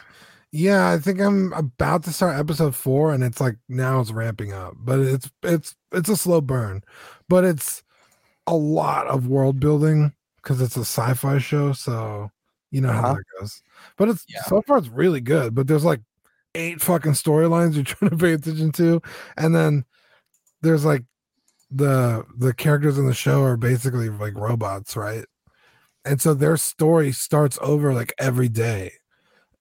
[0.51, 4.51] Yeah, I think I'm about to start episode four, and it's like now it's ramping
[4.51, 6.83] up, but it's it's it's a slow burn,
[7.27, 7.83] but it's
[8.47, 12.31] a lot of world building because it's a sci-fi show, so
[12.71, 13.13] you know how Uh-huh.
[13.15, 13.61] that goes.
[13.97, 14.43] But it's Yeah.
[14.43, 15.55] so far it's really good.
[15.55, 16.01] But there's like
[16.55, 19.01] eight fucking storylines you're trying to pay attention to,
[19.37, 19.85] and then
[20.61, 21.05] there's like
[21.71, 25.25] the the characters in the show are basically like robots, right?
[26.05, 28.93] And so their story starts over like every day.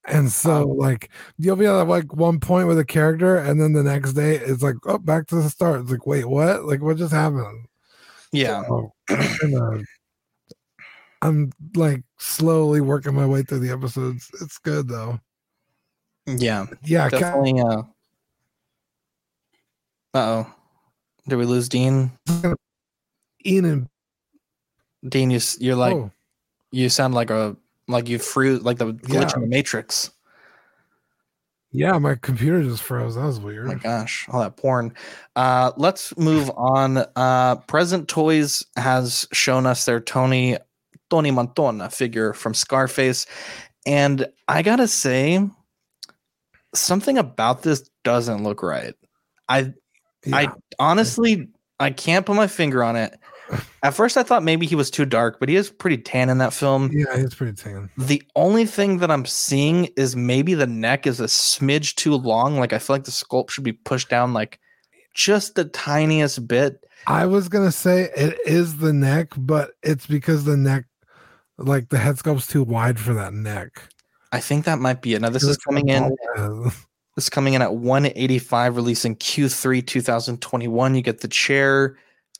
[0.07, 3.83] And so like you'll be at like one point with a character, and then the
[3.83, 5.83] next day it's like, oh, back to the start.
[5.83, 6.65] It's like, wait, what?
[6.65, 7.67] Like what just happened?
[8.33, 8.63] Yeah.
[8.67, 8.93] So,
[11.23, 14.31] I'm, like slowly working my way through the episodes.
[14.41, 15.19] It's good though.
[16.27, 16.67] Yeah.
[16.85, 17.83] Yeah, Definitely uh
[20.15, 20.53] uh-oh.
[21.29, 22.13] Did we lose Dean?
[23.47, 23.89] Ian and
[25.09, 26.11] Dean, you you're like oh,
[26.73, 29.35] you sound like a like you froze like the glitch Yeah.
[29.37, 30.11] in the matrix.
[31.71, 33.15] yeah, my computer just froze.
[33.15, 33.67] That was Oh weird.
[33.67, 34.95] my gosh, all that porn.
[35.37, 37.05] Uh, let's move on.
[37.15, 40.57] Uh, Present Toys has shown us their Tony
[41.11, 43.27] Tony Montana figure from Scarface,
[43.87, 45.49] and I gotta say,
[46.75, 48.95] something about this doesn't look right.
[49.49, 49.73] I
[50.33, 51.49] I honestly
[51.81, 53.19] I can't put my finger on it.
[53.83, 56.39] At first, I thought maybe he was too dark, but he is pretty tan in
[56.39, 56.91] that film.
[56.93, 57.89] yeah, he's pretty tan.
[57.97, 62.59] The only thing that I'm seeing is maybe the neck is a smidge too long.
[62.59, 64.61] Like I feel like the sculpt should be pushed down like
[65.15, 66.85] just the tiniest bit.
[67.07, 70.85] I was gonna say it is the neck, but it's because the neck,
[71.59, 73.83] like the head sculpt's too wide for that neck.
[74.33, 75.21] I think that might be it.
[75.21, 76.17] Now this is coming in.
[77.17, 80.95] This is coming in at 185, releasing Q3 2021.
[80.95, 81.99] You get the chair,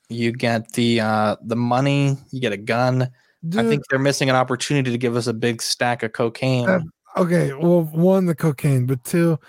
[0.09, 3.11] you get the uh the money, you get a gun.
[3.57, 6.67] I think they're missing an opportunity to give us a big stack of cocaine.
[6.67, 6.83] That-
[7.17, 9.41] okay, well, one the cocaine, but two,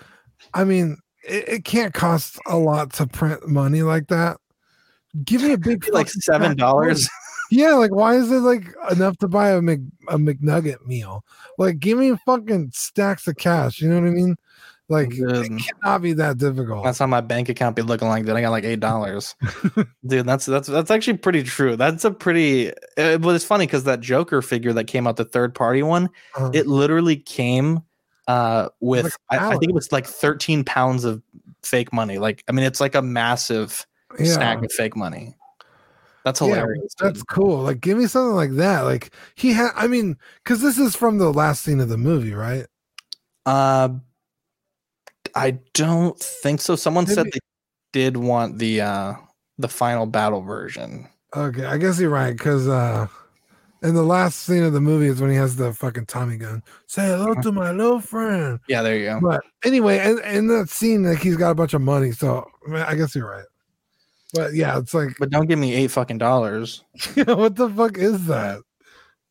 [0.52, 4.38] I mean, it, it can't cost a lot to print money like that.
[5.24, 7.08] Give me a big like seven dollars.
[7.50, 11.24] Yeah, like why is it like enough to buy a Mc, a McNugget meal?
[11.58, 13.80] Like, give me fucking stacks of cash.
[13.80, 14.36] You know what I mean?
[14.88, 16.82] Like, it cannot be that difficult.
[16.82, 18.36] That's how my bank account be looking like that.
[18.36, 19.36] I got like eight dollars,
[20.06, 20.26] dude.
[20.26, 21.76] That's that's that's actually pretty true.
[21.76, 22.72] That's a pretty.
[22.98, 26.08] Uh, but it's funny because that Joker figure that came out, the third party one,
[26.36, 27.82] Uh, it literally came
[28.26, 31.22] uh with Like I, I think it was like 13 pounds of
[31.62, 32.18] fake money.
[32.18, 33.86] Like I mean, it's like a massive
[34.18, 34.32] yeah.
[34.32, 35.36] stack of fake money.
[36.24, 36.94] That's hilarious.
[36.94, 37.08] dude.
[37.08, 37.62] That's cool.
[37.62, 38.82] Like, give me something like that.
[38.82, 42.34] Like, he had, I mean, because this is from the last scene of the movie,
[42.34, 42.66] right?
[43.46, 43.90] Uh,
[45.34, 46.76] I don't think so.
[46.76, 47.38] Someone said they
[47.92, 49.14] did want the uh
[49.58, 51.08] the final battle version.
[51.34, 52.36] Okay, I guess you're right.
[52.36, 53.06] Because, uh,
[53.82, 56.62] in the last scene of the movie is when he has the fucking Tommy gun.
[56.86, 58.58] Say hello to my little friend.
[58.68, 59.20] Yeah, there you go.
[59.22, 62.12] But anyway, in, in that scene, like, he's got a bunch of money.
[62.12, 63.46] So, I, mean, I guess you're right.
[64.32, 66.84] But yeah, it's like, But don't give me eight fucking dollars.
[67.14, 68.60] what the fuck is that?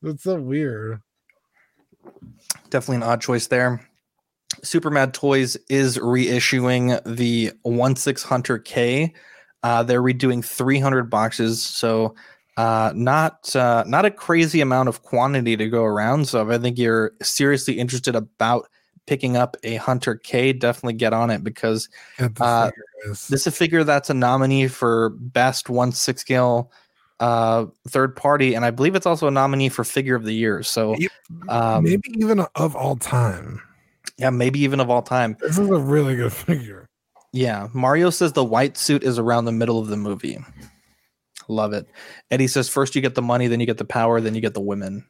[0.02, 1.00] That's so weird.
[2.70, 3.86] Definitely an odd choice there.
[4.62, 9.14] Super Mad Toys is reissuing the One Six Hunter K.
[9.62, 12.14] Uh, they're redoing 300 boxes, so
[12.56, 16.28] uh, not uh, not a crazy amount of quantity to go around.
[16.28, 18.68] So if I think you're seriously interested about
[19.10, 21.88] picking up a Hunter K, definitely get on it because
[22.44, 22.70] Uh,
[23.28, 26.70] this is a figure that's a nominee for best one six scale
[27.18, 30.62] uh third party and i believe it's also a nominee for figure of the year
[30.62, 30.94] so
[31.48, 33.60] um Maybe even of all time.
[34.16, 36.88] yeah maybe even of all time This is a really good figure.
[37.32, 40.38] yeah mario says the white suit is around the middle of the movie
[41.48, 41.86] love it
[42.30, 44.54] eddie says first you get the money then you get the power then you get
[44.54, 45.04] the women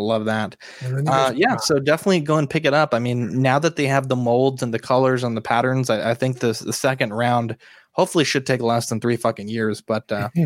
[0.00, 0.56] love that.
[0.80, 2.94] And then you uh yeah so definitely go and pick it up.
[2.94, 6.12] I mean now that they have the molds and the colors and the patterns i,
[6.12, 7.56] I think this the second round
[7.92, 10.30] hopefully should take less than three fucking years but uh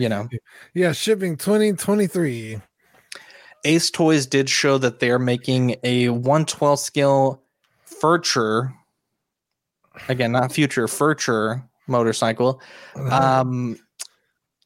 [0.00, 0.28] you know.
[0.74, 2.60] Yeah, shipping 2023.
[3.64, 7.42] Ace Toys did show that they're making a 112 scale
[7.84, 8.72] Furture,
[10.08, 12.62] again, not future Furture motorcycle.
[13.10, 13.78] Um,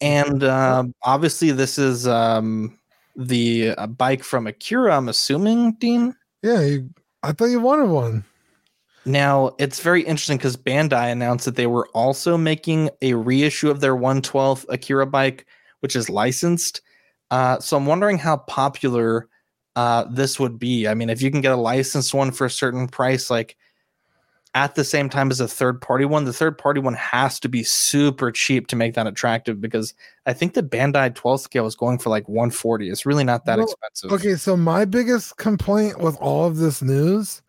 [0.01, 2.79] And uh, obviously, this is um,
[3.16, 4.96] the uh, bike from Akira.
[4.96, 6.14] I'm assuming, Dean.
[6.42, 6.90] Yeah, you,
[7.22, 8.24] I thought you wanted one.
[9.07, 13.81] Now it's very interesting because Bandai announced that they were also making a reissue of
[13.81, 15.46] their 112th Akira bike,
[15.81, 16.81] which is licensed.
[17.31, 19.29] Uh, so I'm wondering how popular
[19.77, 20.88] uh, this would be.
[20.88, 23.57] I mean, if you can get a licensed one for a certain price, like
[24.55, 27.49] at the same time as a third party one, the third party one has to
[27.49, 29.95] be super cheap to make that attractive because
[30.27, 32.88] I think the Bandai 12 scale is going for like 140.
[32.88, 34.12] It's really not that Well, expensive.
[34.12, 37.43] Okay, so my biggest complaint with all of this news,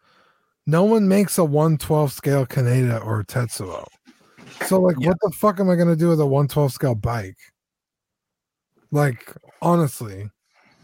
[0.66, 3.86] no one makes a 112 scale Kaneda or Tetsuo.
[4.66, 7.38] So like what the fuck am I gonna do with a 112 scale bike?
[8.92, 10.32] Like honestly.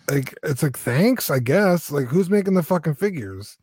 [0.08, 1.90] Like it's like thanks, I guess.
[1.90, 3.58] Like who's making the fucking figures?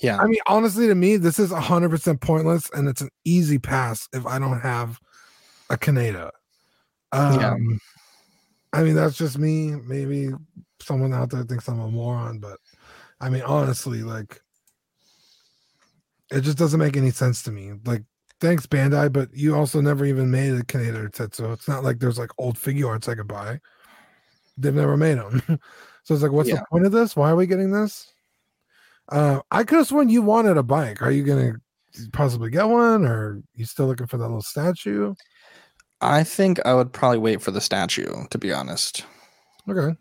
[0.00, 0.18] Yeah.
[0.18, 4.26] I mean, honestly, to me, this is 100% pointless and it's an easy pass if
[4.26, 4.98] I don't have
[5.70, 6.30] a Kaneda.
[7.12, 7.54] Um, Yeah.
[8.74, 9.72] I mean, that's just me.
[9.86, 10.30] Maybe
[10.80, 12.58] someone out there thinks I'm a moron, but
[13.20, 14.40] I mean, honestly, like,
[16.30, 17.72] it just doesn't make any sense to me.
[17.84, 18.02] Like,
[18.40, 21.52] thanks, Bandai, but you also never even made a Kaneda or Tetsuo.
[21.52, 23.60] It's not like there's like old figure arts I could buy.
[24.56, 25.42] They've never made them.
[26.04, 26.56] so it's like, what's Yeah.
[26.56, 27.14] the point of this?
[27.14, 28.11] Why are we getting this?
[29.08, 31.02] Uh, I could have sworn you wanted a bike.
[31.02, 31.54] Are you gonna
[32.12, 35.14] possibly get one, or you still looking for that little statue?
[36.00, 39.04] I think I would probably wait for the statue, to be honest.
[39.68, 39.96] Okay.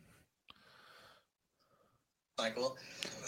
[2.40, 2.78] Cycle.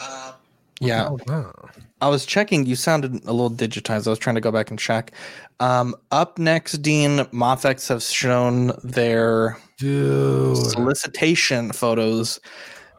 [0.02, 0.34] Uh,
[0.80, 1.10] Yeah.
[1.10, 1.54] Oh, wow.
[2.02, 2.66] I was checking.
[2.66, 4.08] You sounded a little digitized.
[4.08, 5.12] I was trying to go back and check.
[5.60, 10.58] Um, up next, Dean Mafex have shown their Dude.
[10.58, 12.40] solicitation photos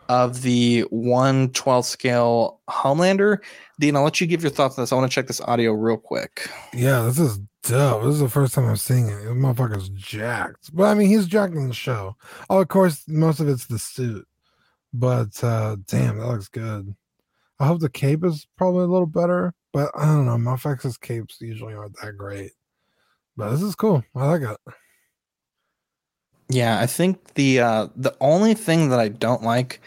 [0.09, 3.39] of the 112 scale Homelander.
[3.81, 4.93] Dean, I'll let you give your thoughts on this.
[4.93, 6.49] I want to check this audio real quick.
[6.73, 8.03] Yeah, this is dope.
[8.05, 9.17] This is the first time I'm seeing it.
[9.17, 10.75] This motherfucker's jacked.
[10.75, 12.17] But I mean, he's jacked in the show.
[12.51, 14.27] Oh, of course, most of it's the suit.
[14.93, 16.95] But uh damn, that looks good.
[17.59, 19.55] I hope the cape is probably a little better.
[19.73, 20.37] But I don't know.
[20.37, 22.53] Mafex's capes usually aren't that great.
[23.37, 24.05] But this is cool.
[24.15, 24.75] I like it.
[26.49, 29.81] Yeah, I think the uh the only thing that I don't like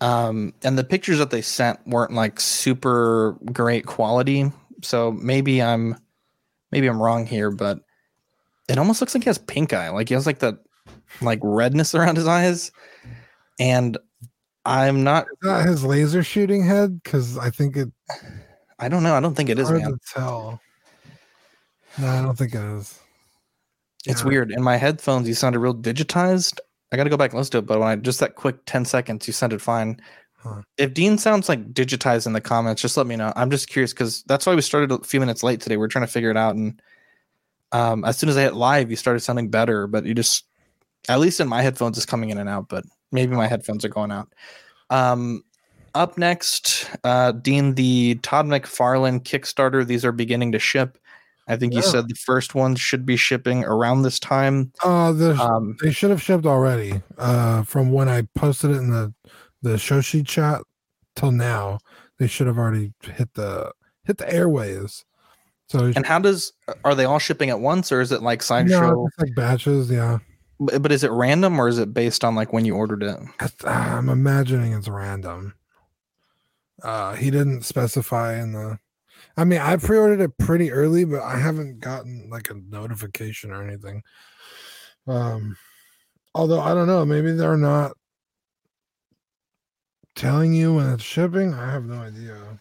[0.00, 4.50] um and the pictures that they sent weren't like super great quality.
[4.82, 5.96] So maybe I'm
[6.72, 7.80] maybe I'm wrong here, but
[8.68, 9.90] it almost looks like he has pink eye.
[9.90, 10.58] Like he has like that
[11.20, 12.72] like redness around his eyes.
[13.58, 13.98] And
[14.64, 17.02] I'm not Is that his laser shooting head?
[17.02, 17.90] Because I think it
[18.78, 19.14] I don't know.
[19.14, 19.92] I don't think it is, hard man.
[19.92, 20.60] to tell.
[21.98, 22.99] No, I don't think it is.
[24.06, 24.28] It's Yeah.
[24.28, 24.50] weird.
[24.52, 26.58] In my headphones, you sounded real digitized.
[26.92, 28.56] I got to go back and listen to it, but when I just that quick
[28.66, 30.00] 10 seconds, you sounded fine.
[30.38, 30.62] Huh.
[30.78, 33.32] If Dean sounds like digitized in the comments, just let me know.
[33.36, 35.76] I'm just curious because that's why we started a few minutes late today.
[35.76, 36.56] We are trying to figure it out.
[36.56, 36.80] And
[37.72, 40.44] um, as soon as I hit live, you started sounding better, but you just,
[41.08, 43.88] at least in my headphones, is coming in and out, but maybe my headphones are
[43.90, 44.32] going out.
[44.88, 45.44] Um,
[45.94, 49.86] up next, uh, Dean, the Todd McFarlane Kickstarter.
[49.86, 50.98] These are beginning to ship.
[51.50, 51.90] I think you Yeah.
[51.90, 54.72] said the first one should be shipping around this time.
[54.84, 57.02] Uh, the, Um, they should have shipped already.
[57.18, 59.12] Uh, from when I posted it in the
[59.62, 60.62] the show sheet chat
[61.16, 61.78] till now,
[62.18, 63.72] they should have already hit the
[64.04, 65.04] hit the airways.
[65.68, 66.52] So And how does
[66.84, 69.06] are they all shipping at once, or is it like no, sideshow?
[69.06, 69.90] it's like batches.
[69.90, 70.18] Yeah,
[70.58, 73.18] But, but is it random, or is it based on like when you ordered it?
[73.64, 75.54] Ah, I'm imagining it's random.
[76.82, 78.78] Uh, he didn't specify in the.
[79.40, 83.66] I mean, I pre-ordered it pretty early, but I haven't gotten like a notification or
[83.66, 84.02] anything.
[85.06, 85.56] Um,
[86.34, 87.92] although I don't know, maybe they're not
[90.14, 91.54] telling you when it's shipping.
[91.54, 92.60] I have no idea.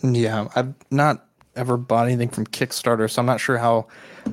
[0.00, 3.88] Yeah, I've not ever bought anything from Kickstarter, so I'm not sure how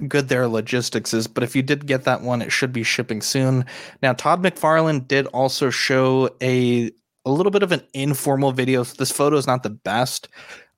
[0.07, 1.25] good their logistics is.
[1.25, 3.65] But if you did get that one, it should be shipping soon.
[4.03, 6.91] Now, Todd McFarlane did also show a
[7.25, 8.83] a little bit of an informal video.
[8.83, 10.27] So this photo is not the best,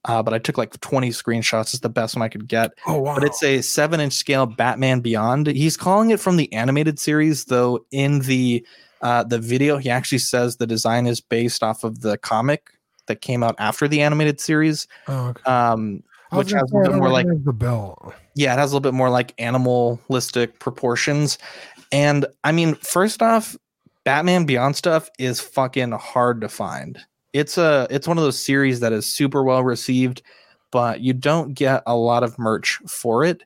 [0.06, 1.74] uh, but I took like 20 screenshots.
[1.74, 2.72] It's the best one I could get.
[2.86, 3.15] Oh wow!
[3.15, 5.48] But it's a seven inch scale Batman Beyond.
[5.48, 7.86] He's calling it from the animated series, though.
[7.91, 8.65] In the
[9.02, 12.70] uh, the video, he actually says the design is based off of the comic
[13.08, 14.88] that came out after the animated series.
[15.08, 15.44] Oh, okay.
[15.44, 18.13] Um, which has a bit more like the belt.
[18.36, 21.38] yeah, it has a little bit more like animalistic proportions.
[21.92, 23.56] And I mean, first off,
[24.04, 27.00] Batman Beyond stuff is fucking hard to find.
[27.36, 30.21] It's a it's one of those series that is super well received,
[30.71, 33.44] but you don't get a lot of merch for it.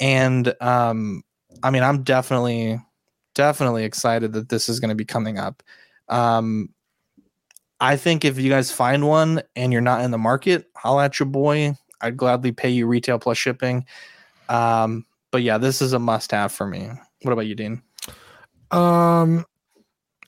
[0.00, 1.24] And um,
[1.64, 2.80] I mean, I'm definitely
[3.34, 5.64] definitely excited that this is going to be coming up.
[6.08, 6.68] Um,
[7.80, 11.18] I think if you guys find one and you're not in the market, holla at
[11.18, 11.76] your boy.
[12.00, 13.84] I'd gladly pay you retail plus shipping.
[14.48, 16.88] Um, but yeah, this is a must have for me.
[17.22, 17.82] What about you, Dean?
[18.70, 19.44] Um,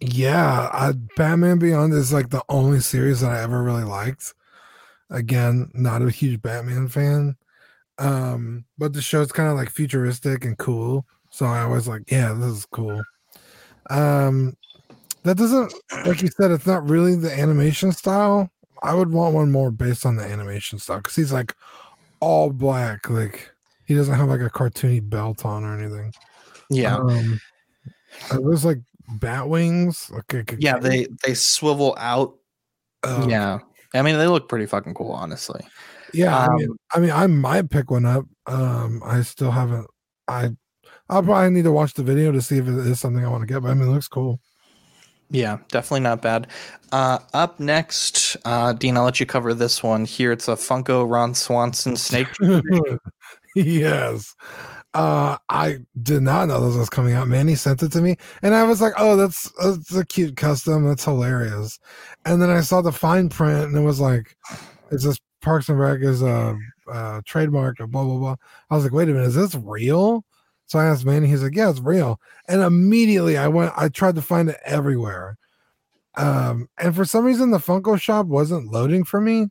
[0.00, 4.34] yeah, I, Batman Beyond is like the only series that I ever really liked.
[5.10, 7.36] Again, not a huge Batman fan.
[7.98, 11.06] Um, but the show's kind of like futuristic and cool.
[11.30, 13.02] So I was like, yeah, this is cool.
[13.88, 14.56] Um,
[15.22, 15.72] that doesn't,
[16.04, 18.50] like you said, it's not really the animation style.
[18.82, 21.54] I would want one more based on the animation style because he's like
[22.20, 23.08] all black.
[23.08, 23.50] Like
[23.86, 26.12] he doesn't have like a cartoony belt on or anything.
[26.70, 26.96] Yeah.
[26.96, 27.40] Um,
[28.32, 28.78] it was like
[29.08, 30.10] bat wings.
[30.12, 30.44] Okay.
[30.58, 32.34] Yeah, they they swivel out.
[33.02, 33.28] Oh.
[33.28, 33.58] Yeah.
[33.94, 35.66] I mean, they look pretty fucking cool, honestly.
[36.12, 38.24] Yeah, I Um, mean, I mean, I might pick one up.
[38.46, 39.86] Um, I still haven't.
[40.28, 40.50] I,
[41.08, 43.42] I'll probably need to watch the video to see if it is something I want
[43.42, 43.62] to get.
[43.62, 44.40] But I mean, it looks cool.
[45.30, 46.48] Yeah, definitely not bad.
[46.92, 50.04] Uh, up next, uh, Dean, I'll let you cover this one.
[50.04, 52.28] Here, it's a Funko Ron Swanson snake.
[53.54, 54.34] yes.
[54.96, 57.28] Uh, I did not know this was coming out.
[57.28, 60.84] Manny sent it to me, and I was like, "Oh, that's that's a cute custom.
[60.88, 61.78] That's hilarious."
[62.24, 64.38] And then I saw the fine print, and it was like,
[64.90, 66.56] "It's this Parks and Rec is a,
[66.90, 68.36] a trademark of blah blah blah."
[68.70, 70.24] I was like, "Wait a minute, is this real?"
[70.64, 71.26] So I asked Manny.
[71.28, 72.18] He's like, "Yeah, it's real."
[72.48, 73.74] And immediately I went.
[73.76, 75.36] I tried to find it everywhere,
[76.14, 79.48] um, and for some reason the Funko shop wasn't loading for me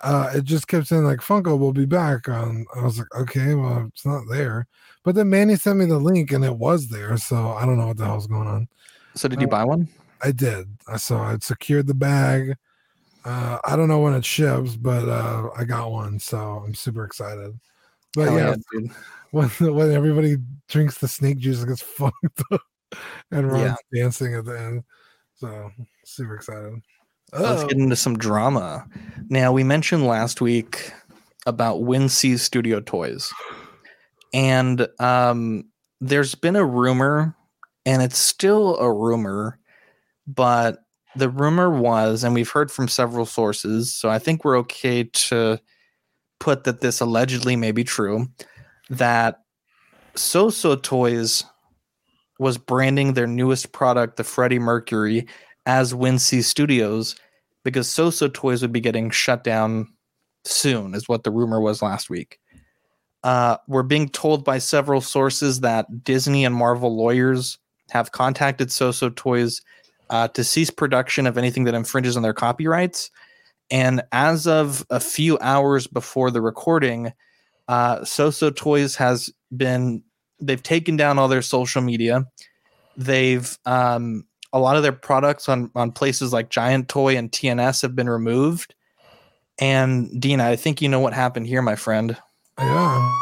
[0.00, 2.28] uh it just kept saying like funko will be back.
[2.28, 4.66] Um i was like okay well it's not there.
[5.04, 7.88] But then manny sent me the link and it was there so i don't know
[7.88, 8.68] what the hell's going on.
[9.14, 9.88] So, did you Uh, buy one?
[10.22, 10.66] i did.
[10.98, 12.54] So i secured the bag.
[13.24, 17.04] Uh i don't know when it ships but uh i got one so i'm super
[17.04, 17.58] excited.
[18.14, 18.90] But Hell yeah, dude.
[19.32, 20.36] when when everybody
[20.68, 22.60] drinks the snake juice it gets fucked up
[23.30, 24.02] and Ron's Yeah.
[24.02, 24.84] dancing at the end.
[25.34, 25.70] So
[26.04, 26.80] super excited
[27.32, 27.66] Let's Oh.
[27.68, 28.86] get into some drama.
[29.28, 30.92] Now, we mentioned last week
[31.46, 33.30] about Wincy Studio Toys,
[34.32, 35.64] and um,
[36.00, 37.34] there's been a rumor,
[37.84, 39.58] and it's still a rumor,
[40.26, 40.78] but
[41.16, 45.58] the rumor was, and we've heard from several sources, so I think we're okay to
[46.38, 48.28] put that this allegedly may be true,
[48.90, 49.40] that
[50.14, 51.44] Soso Toys
[52.38, 55.26] was branding their newest product, the Freddie Mercury,
[55.68, 57.14] as Wincy Studios
[57.62, 59.86] because Soso Toys would be getting shut down
[60.44, 62.40] soon, is what the rumor was last week.
[63.22, 67.58] Uh, we're being told by several sources that Disney and Marvel lawyers
[67.90, 69.60] have contacted Soso Toys
[70.08, 73.10] uh, to cease production of anything that infringes on their copyrights.
[73.70, 77.12] And as of a few hours before the recording,
[77.66, 80.02] uh, Soso Toys has been,
[80.40, 82.24] they've taken down all their social media.
[82.96, 87.82] They've, um, a lot of their products on on places like Giant Toy and TNS
[87.82, 88.74] have been removed.
[89.60, 92.16] And Dean, I think you know what happened here, my friend.
[92.58, 93.14] yeah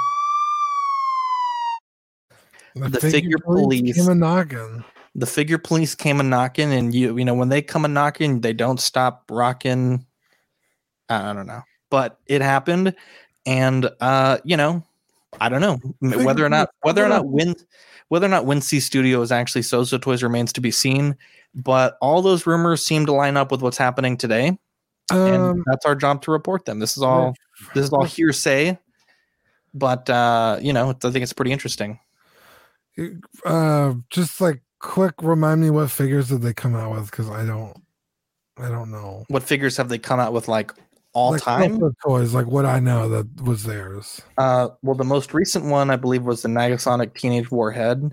[2.76, 7.24] The figure police- came a knocking The figure police came a knocking, and you you
[7.24, 10.04] know when they come a knocking, they don't stop rocking.
[11.08, 12.94] I don't know, but it happened,
[13.46, 14.84] and uh, you know,
[15.40, 15.78] I don't know
[16.22, 17.54] whether or not whether or not Win
[18.08, 21.16] whether or not Wincy Studio is actually Soso Toys remains to be seen.
[21.54, 24.58] But all those rumors seem to line up with what's happening today.
[25.10, 26.78] and Um, that's our job to report them.
[26.80, 27.34] This is all
[27.74, 28.78] this is all hearsay,
[29.72, 31.98] but uh, you know, I think it's pretty interesting.
[33.44, 37.44] uh just like quick remind me what figures did they come out with because i
[37.44, 37.76] don't
[38.58, 40.72] i don't know What figures have they come out with like
[41.16, 41.80] all like time?
[42.04, 45.96] Toys like what i know that was theirs Uh, well, the most recent one I
[45.96, 48.12] believe was the Negasonic Teenage Warhead.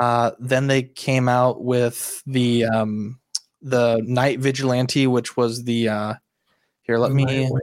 [0.00, 3.20] Uh, then they came out with the um,
[3.60, 6.14] the Night Vigilante, which was the uh,
[6.82, 6.96] here.
[6.96, 7.24] Let The me.
[7.26, 7.58] Nightwing.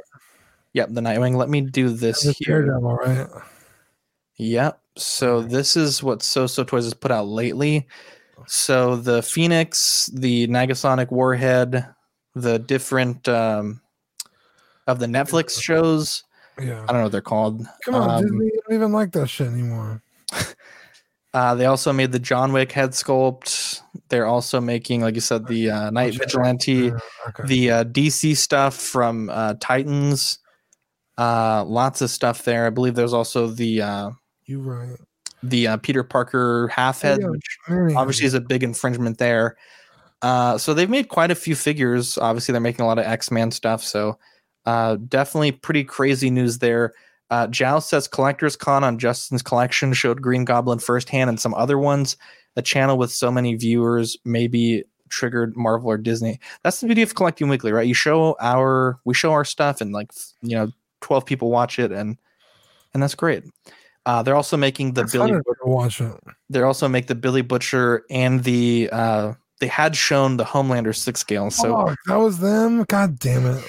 [0.73, 1.35] Yep, the Nightwing.
[1.35, 2.61] Let me do this here.
[2.61, 3.27] Daredevil, right
[4.35, 4.79] Yep.
[4.97, 7.87] So this is what Soso Toys has put out lately.
[8.45, 11.87] So the Phoenix, the Negasonic Warhead,
[12.35, 13.81] the different um,
[14.87, 16.23] of the Netflix shows.
[16.59, 17.65] yeah I don't know what they're called.
[17.85, 20.01] come on Um, disney you don't even like that shit anymore
[21.33, 23.81] Uh, they also made the John Wick head sculpt.
[24.09, 27.43] They're also making, like you said, the uh, Night Vigilante, Yeah, okay.
[27.45, 30.39] the uh, DC stuff from uh, Titans.
[31.15, 32.65] Uh, lots of stuff there.
[32.65, 34.09] I believe there's also the uh,
[34.45, 34.97] you right
[35.43, 37.45] the uh, Peter Parker half head, yeah, which
[37.95, 39.57] obviously is a big infringement there.
[40.23, 42.17] Uh, so they've made quite a few figures.
[42.17, 43.83] Obviously, they're making a lot of X Men stuff.
[43.83, 44.17] So
[44.67, 46.93] uh, definitely pretty crazy news there.
[47.29, 51.79] Uh, Joust says Collectors Con on Justin's collection showed Green Goblin firsthand and some other
[51.79, 52.17] ones.
[52.57, 56.39] A channel with so many viewers maybe triggered Marvel or Disney.
[56.63, 57.87] That's the beauty of collecting weekly, right?
[57.87, 60.11] You show our we show our stuff and like
[60.41, 62.17] you know 12 people watch it and
[62.93, 63.43] and that's great.
[64.05, 65.27] Uh, they're also making the Billy.
[65.27, 66.13] started to watch it.
[66.49, 68.89] They're also make the Billy Butcher and the.
[68.91, 71.51] Uh, they had shown the Homelander six scale.
[71.51, 72.83] So oh, that was them.
[72.83, 73.63] God damn it.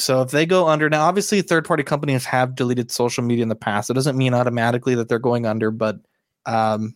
[0.00, 3.48] So if they go under now, obviously third party companies have deleted social media in
[3.48, 3.90] the past.
[3.90, 6.00] It doesn't mean automatically that they're going under, but
[6.46, 6.94] um,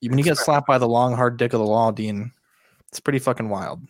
[0.00, 2.32] when you get slapped by the long hard dick of the law, Dean,
[2.88, 3.82] it's pretty fucking wild.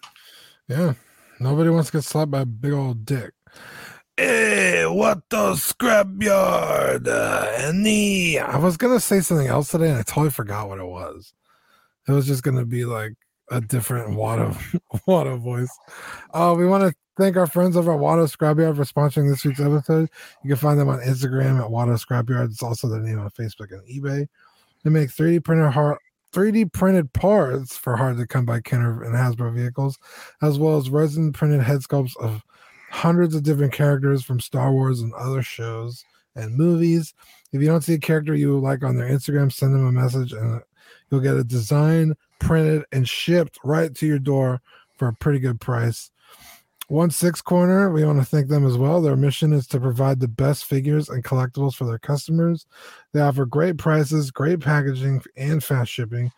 [0.68, 0.94] Yeah.
[1.40, 3.32] Nobody wants to get slapped by a big old dick.
[4.16, 7.08] Hey, what the scrapyard?
[7.08, 8.38] Uh, any?
[8.38, 11.34] I was gonna say something else today, and I totally forgot what it was.
[12.06, 13.14] It was just gonna be like
[13.50, 14.54] a different Watto
[15.08, 15.70] Watto voice.
[16.32, 19.60] Uh, we want to thank our friends over at Watto Scrapyard for sponsoring this week's
[19.60, 20.08] episode.
[20.42, 22.46] You can find them on Instagram at Watto Scrapyard.
[22.46, 24.26] It's also their name on Facebook and eBay.
[24.82, 25.98] They make 3D printed hard
[26.32, 29.98] 3D printed parts for hard to come by Kenner and Hasbro vehicles,
[30.42, 32.42] as well as resin printed head sculpts of
[32.90, 37.14] hundreds of different characters from Star Wars and other shows and movies.
[37.52, 40.32] If you don't see a character you like on their Instagram, send them a message
[40.32, 40.60] and
[41.10, 42.14] you'll get a design
[42.44, 44.60] printed and shipped right to your door
[44.96, 46.10] for a pretty good price.
[46.88, 49.00] One Six Corner, we want to thank them as well.
[49.00, 52.66] Their mission is to provide the best figures and collectibles for their customers.
[53.12, 56.30] They offer great prices, great packaging, and fast shipping.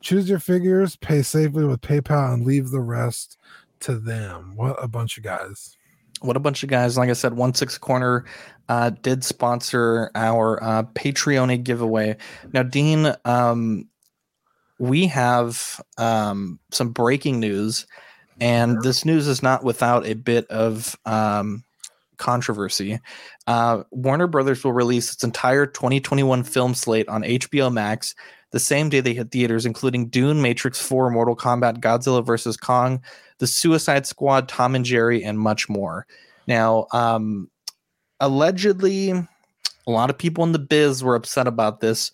[0.00, 3.38] Choose your figures, pay safely with PayPal, and leave the rest
[3.80, 4.56] to them.
[4.56, 5.76] What a bunch of guys.
[6.20, 6.98] What a bunch of guys.
[6.98, 8.24] Like I said, One Six Corner
[8.68, 12.16] uh, did sponsor our uh, Patreon giveaway.
[12.52, 13.88] Now, Dean, um,
[14.82, 17.86] we have um, some breaking news,
[18.40, 21.62] and this news is not without a bit of um,
[22.16, 22.98] controversy.
[23.46, 28.16] Uh, Warner Brothers will release its entire 2021 film slate on HBO Max
[28.50, 32.56] the same day they hit theaters, including Dune, Matrix 4, Mortal Kombat, Godzilla vs.
[32.56, 33.00] Kong,
[33.38, 36.08] The Suicide Squad, Tom and Jerry, and much more.
[36.48, 37.48] Now, um,
[38.18, 42.10] allegedly, a lot of people in the biz were upset about this.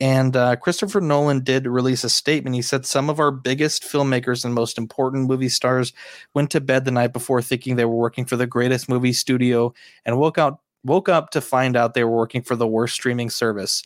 [0.00, 2.56] And uh, Christopher Nolan did release a statement.
[2.56, 5.92] He said some of our biggest filmmakers and most important movie stars
[6.34, 9.72] went to bed the night before thinking they were working for the greatest movie studio
[10.04, 13.30] and woke out woke up to find out they were working for the worst streaming
[13.30, 13.82] service.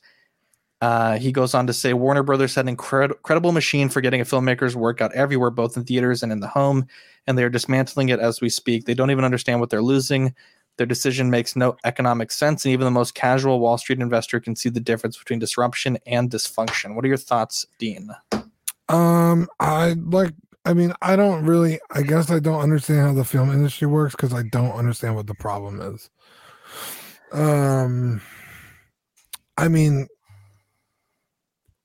[0.81, 4.21] Uh, he goes on to say Warner Brothers had an incred- incredible machine for getting
[4.21, 6.87] a filmmaker's work out everywhere, both in theaters and in the home,
[7.27, 8.85] and they are dismantling it as we speak.
[8.85, 10.35] They don't even understand what they're losing.
[10.79, 14.57] Their decision makes no economic sense, and even the most casual Wall Street investor can
[14.57, 16.95] see the difference between disruption and dysfunction.
[16.95, 18.11] What are your thoughts, Dean?
[18.89, 20.33] Um, I like.
[20.65, 21.81] I mean, I don't really.
[21.91, 25.27] I guess I don't understand how the film industry works because I don't understand what
[25.27, 26.11] the problem is.
[27.33, 28.21] Um,
[29.57, 30.07] I mean,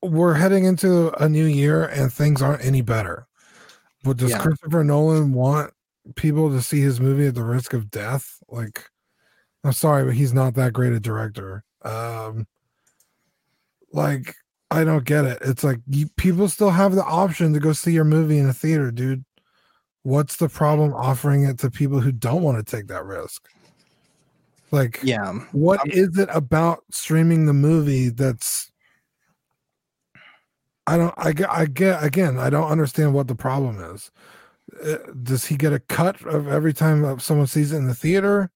[0.04, 3.28] we're heading into a new year and things aren't any better.
[4.04, 4.40] But does Yeah.
[4.40, 5.74] Christopher Nolan want
[6.16, 8.38] people to see his movie at the risk of death?
[8.48, 8.90] Like,
[9.64, 11.64] I'm sorry, but he's not that great a director.
[11.84, 12.48] Um,
[13.92, 14.36] like,
[14.72, 15.38] I don't get it.
[15.42, 18.54] It's like you, people still have the option to go see your movie in a
[18.54, 19.24] theater, dude.
[20.02, 23.48] What's the problem offering it to people who don't want to take that risk?
[24.72, 25.32] Like, Yeah.
[25.52, 28.72] what is it about streaming the movie that's
[30.88, 34.12] I don't I get I get again I don't understand what the problem is.
[34.84, 38.52] Uh, Does he get a cut of every time someone sees it in the theater?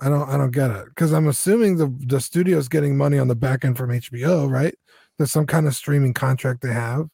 [0.00, 3.28] I don't I don't get it because I'm assuming the the studio's getting money on
[3.28, 4.74] the back end from HBO, right?
[5.16, 7.08] There's some kind of streaming contract they have.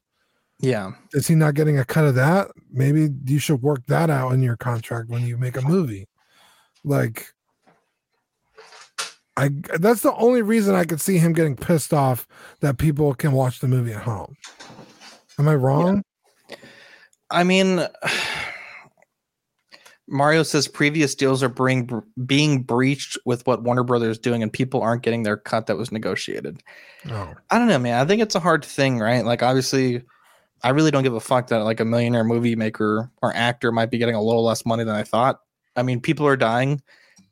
[0.60, 0.92] Yeah.
[1.12, 2.48] Is he not getting a cut of that?
[2.70, 6.08] Maybe you should work that out in your contract when you make a movie.
[6.84, 7.26] Like
[9.36, 12.26] I that's the only reason I could see him getting pissed off
[12.60, 14.36] that people can watch the movie at home.
[15.38, 16.02] Am I wrong?
[17.30, 17.86] I mean,
[20.08, 21.88] Mario says previous deals are bring,
[22.26, 25.76] being breached with what Warner Brothers is doing, and people aren't getting their cut that
[25.76, 26.62] was negotiated.
[27.08, 27.32] Oh.
[27.50, 28.00] I don't know, man.
[28.00, 29.24] I think it's a hard thing, right?
[29.24, 30.02] Like, obviously,
[30.62, 33.90] I really don't give a fuck that like a millionaire movie maker or actor might
[33.90, 35.40] be getting a little less money than I thought.
[35.76, 36.82] I mean, people are dying,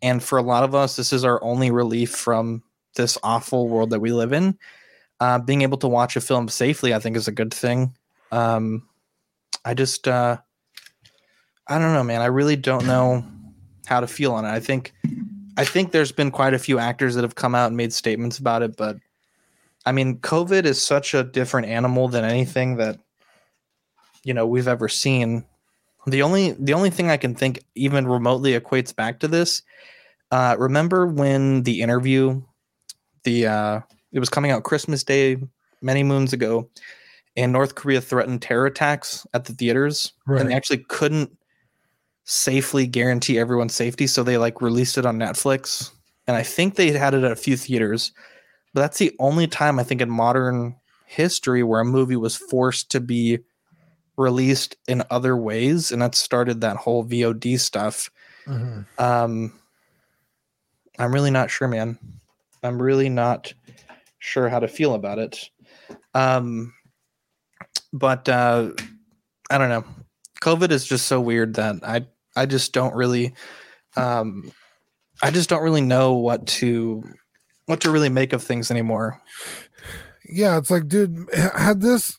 [0.01, 2.63] and for a lot of us, this is our only relief from
[2.95, 4.57] this awful world that we live in.
[5.21, 7.97] Uh, being able to watch a film safely, I think, is a good thing.
[8.31, 8.88] Um,
[9.65, 10.39] I just, uh,
[11.67, 12.23] I don't know, man.
[12.23, 13.25] I really don't know
[13.87, 14.49] how to feel on it.
[14.49, 14.93] I think,
[15.57, 18.39] I think there's been quite a few actors that have come out and made statements
[18.39, 18.97] about it, but
[19.89, 22.99] I mean, COVID is such a different animal than anything that
[24.23, 25.47] you know we've ever seen.
[26.07, 29.63] The only the only thing I can think even remotely equates back to this.
[30.31, 32.43] Uh, remember when the interview,
[33.25, 33.81] the uh,
[34.13, 35.39] it was coming out Christmas Day
[35.81, 36.69] many moons ago,
[37.39, 40.41] and North Korea threatened terror attacks at the theaters, Right.
[40.41, 41.31] and they actually couldn't
[42.25, 45.91] safely guarantee everyone's safety, so they like released it on Netflix,
[46.27, 48.13] and I think they had it at a few theaters.
[48.75, 50.77] but that's the only time I think in modern
[51.07, 53.39] history where a movie was forced to be
[54.19, 58.11] released in other ways, and that started that whole VOD stuff.
[58.47, 58.85] Mhm.
[58.99, 59.59] Um,
[60.99, 61.99] I'm really not sure, man.
[62.63, 63.55] I'm really not
[64.19, 65.49] sure how to feel about it.
[66.15, 66.75] Um,
[67.93, 68.71] but uh,
[69.51, 69.85] I don't know.
[70.43, 73.35] COVID is just so weird that I I just don't really
[73.97, 74.53] um,
[75.23, 77.03] I just don't really know what to
[77.67, 79.21] what to really make of things anymore.
[80.31, 82.19] Yeah, it's like, dude, had this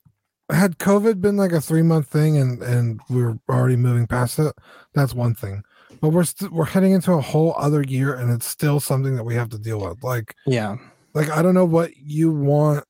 [0.52, 4.40] had COVID been like a three month thing and and we are already moving past
[4.40, 4.54] it,
[4.94, 5.64] that's one thing.
[6.02, 9.24] But we're st- we're heading into a whole other year, and it's still something that
[9.26, 10.04] we have to deal with.
[10.04, 10.78] Like, Yeah.
[11.14, 12.86] like I don't know what you want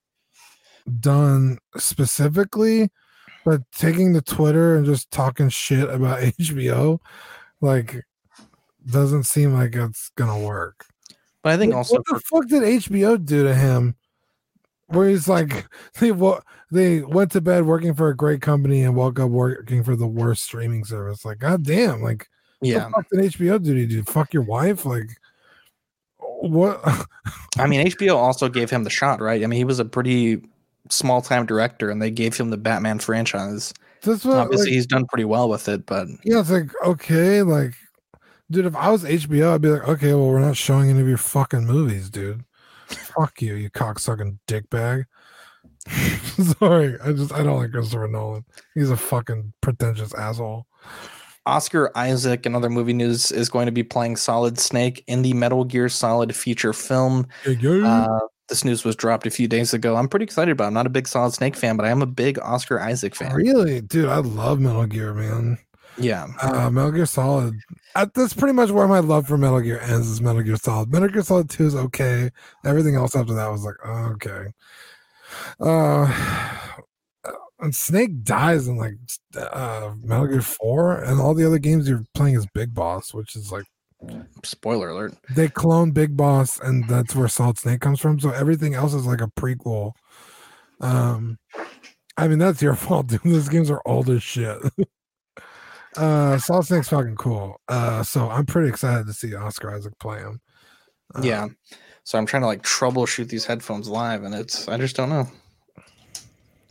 [0.89, 2.89] done specifically,
[3.45, 6.99] but taking the Twitter and just talking shit about HBO,
[7.61, 8.03] like,
[8.89, 10.85] doesn't seem like it's gonna work.
[11.43, 13.95] But I think What- also what the fuck did HBO do to him?
[14.87, 15.67] Where he's like,
[15.99, 19.83] they wa- they went to bed working for a great company and woke up working
[19.83, 21.23] for the worst streaming service.
[21.25, 22.27] Like, god damn, like,
[22.61, 22.85] Yeah.
[22.89, 24.03] what the fuck did HBO do to you?
[24.03, 24.85] Fuck your wife?
[24.85, 25.09] Like,
[26.17, 26.81] what?
[27.57, 29.43] I mean, HBO also gave him the shot, right?
[29.43, 30.41] I mean, he was a pretty
[30.89, 33.73] small time director, and they gave him the Batman franchise.
[34.01, 37.41] That's what, Obviously, like- he's done pretty well with it, but yeah, it's like okay,
[37.41, 37.73] like,
[38.49, 41.07] dude, if I was HBO, I'd be like, okay, well, we're not showing any of
[41.07, 42.43] your fucking movies, dude.
[42.87, 45.05] Fuck you, you cocksucking dickbag.
[46.59, 48.45] Sorry, I just I don't like Christopher Nolan.
[48.75, 50.65] He's a fucking pretentious asshole.
[51.45, 55.63] Oscar Isaac, another movie news, is going to be playing Solid Snake in the Metal
[55.63, 57.25] Gear Solid feature film.
[57.45, 58.19] Uh,
[58.49, 59.95] this news was dropped a few days ago.
[59.95, 60.65] I'm pretty excited about.
[60.65, 60.67] it.
[60.67, 63.33] I'm not a big Solid Snake fan, but I am a big Oscar Isaac fan.
[63.33, 65.57] Really, dude, I love Metal Gear, man.
[65.97, 67.55] Yeah, Uh, Metal Gear Solid.
[67.95, 70.07] Uh, that's pretty much where my love for Metal Gear ends.
[70.09, 70.91] Is Metal Gear Solid.
[70.91, 72.29] Metal Gear Solid Two is okay.
[72.65, 74.45] Everything else after that was like oh, okay.
[75.59, 76.57] Uh,
[77.59, 78.95] and Snake dies in like
[79.37, 83.35] uh, Metal Gear Four, and all the other games you're playing as Big Boss, which
[83.35, 83.65] is like
[84.43, 85.13] spoiler alert.
[85.35, 88.19] they clone Big Boss, and that's where Solid Snake comes from.
[88.19, 89.93] So everything else is like a prequel.
[90.81, 91.37] Um,
[92.17, 93.21] I mean that's your fault, dude.
[93.23, 94.57] Those games are old as shit.
[95.97, 97.59] uh, Solid Snake's fucking cool.
[97.67, 100.39] Uh, so I'm pretty excited to see Oscar Isaac play him.
[101.21, 101.47] yeah.
[102.03, 105.27] So I'm trying to like troubleshoot these headphones live, and it's I just don't know.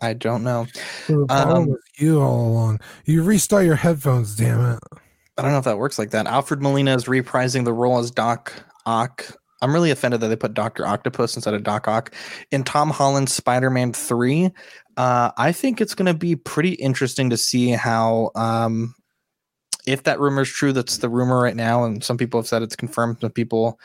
[0.00, 0.66] I don't know.
[1.06, 4.34] So the problem Um, with you all along, you restart your headphones.
[4.36, 4.78] Damn it!
[5.38, 6.26] I don't know if that works like that.
[6.26, 8.52] Alfred Molina is reprising the role as Doc
[8.86, 9.36] Ock.
[9.62, 12.14] I'm really offended that they put Doctor Octopus instead of Doc Ock
[12.50, 14.50] in Tom Holland's Spider-Man Three.
[14.96, 18.94] Uh, I think it's going to be pretty interesting to see how, um,
[19.86, 20.72] if that rumor is true.
[20.72, 23.18] That's the rumor right now, and some people have said it's confirmed.
[23.20, 23.78] Some people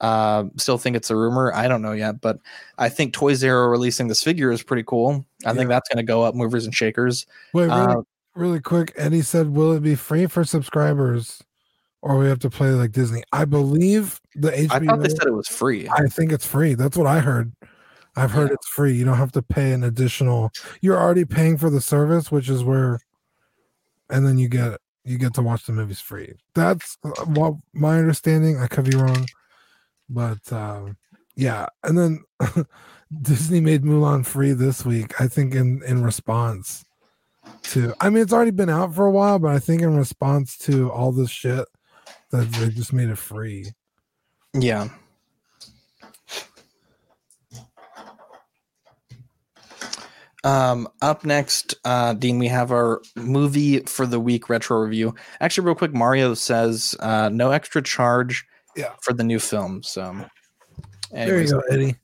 [0.00, 1.52] uh, still think it's a rumor.
[1.54, 2.38] I don't know yet, but
[2.78, 5.24] I think Toy Zero releasing this figure is pretty cool.
[5.44, 7.26] I think that's going to go up movers and shakers.
[7.52, 8.02] Wait, really, Uh,
[8.34, 8.92] really quick.
[8.96, 11.42] Eddie said, "Will it be free for subscribers,
[12.02, 14.70] or we have to play like Disney?" I believe the HBO.
[14.70, 15.88] I thought they said it was free.
[15.88, 16.74] I think it's free.
[16.74, 17.52] That's what I heard.
[18.16, 18.94] I've heard it's free.
[18.94, 20.52] You don't have to pay an additional.
[20.80, 23.00] You're already paying for the service, which is where,
[24.08, 26.34] and then you get you get to watch the movies free.
[26.54, 28.58] That's uh, what my understanding.
[28.58, 29.26] I could be wrong,
[30.08, 30.96] but um,
[31.36, 31.66] yeah.
[31.82, 32.24] And then
[33.22, 35.20] Disney made Mulan free this week.
[35.20, 36.84] I think in in response
[37.64, 37.94] to.
[38.00, 40.90] I mean, it's already been out for a while, but I think in response to
[40.90, 41.66] all this shit,
[42.30, 43.72] that they just made it free.
[44.52, 44.88] Yeah.
[50.42, 55.14] Um, up next, uh, Dean, we have our movie for the week retro review.
[55.40, 58.44] Actually, real quick, Mario says uh, no extra charge
[58.76, 58.92] Yeah.
[59.00, 59.82] for the new film.
[59.82, 60.14] So,
[61.10, 61.96] There you go, Eddie.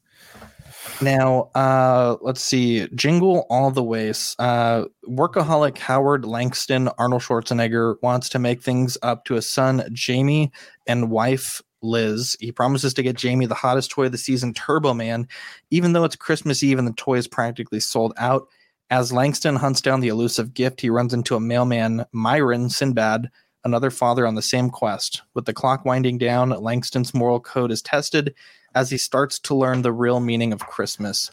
[1.02, 2.86] Now, uh, let's see.
[2.94, 4.36] Jingle all the ways.
[4.38, 10.52] Uh, workaholic Howard Langston Arnold Schwarzenegger wants to make things up to his son Jamie
[10.86, 12.36] and wife Liz.
[12.40, 15.26] He promises to get Jamie the hottest toy of the season, Turbo Man,
[15.70, 18.48] even though it's Christmas Eve and the toy is practically sold out.
[18.90, 23.30] As Langston hunts down the elusive gift, he runs into a mailman, Myron Sinbad,
[23.64, 25.22] another father on the same quest.
[25.34, 28.34] With the clock winding down, Langston's moral code is tested
[28.74, 31.30] as he starts to learn the real meaning of Christmas.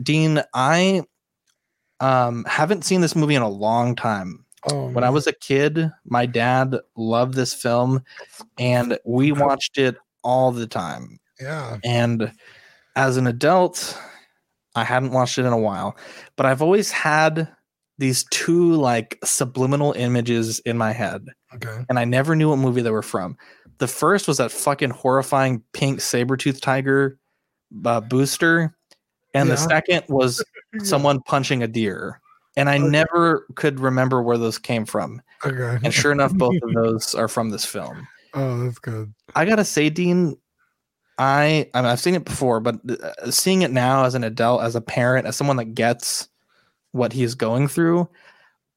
[0.00, 1.02] Dean, I
[2.00, 4.44] um, haven't seen this movie in a long time.
[4.70, 8.04] Oh, when I was a kid, my dad loved this film,
[8.58, 11.20] and we watched it all the time.
[11.40, 11.78] Yeah.
[11.84, 12.32] And
[12.96, 13.96] as an adult,
[14.74, 15.96] I hadn't watched it in a while,
[16.36, 17.48] but I've always had
[17.98, 21.26] these two like subliminal images in my head.
[21.54, 21.84] Okay.
[21.88, 23.36] And I never knew what movie they were from.
[23.78, 27.18] The first was that fucking horrifying pink saber tooth tiger
[27.84, 28.76] uh, Booster,
[29.34, 30.44] and the second was
[30.82, 32.20] someone punching a deer.
[32.56, 35.22] And I never could remember where those came from.
[35.44, 35.78] Okay.
[35.84, 38.08] And sure enough, both of those are from this film.
[38.34, 39.14] Oh, that's good.
[39.36, 40.36] I gotta say, Dean,
[41.18, 44.62] I I mean, I've seen it before, but uh, seeing it now as an adult,
[44.62, 46.28] as a parent, as someone that gets
[46.92, 48.08] what he's going through,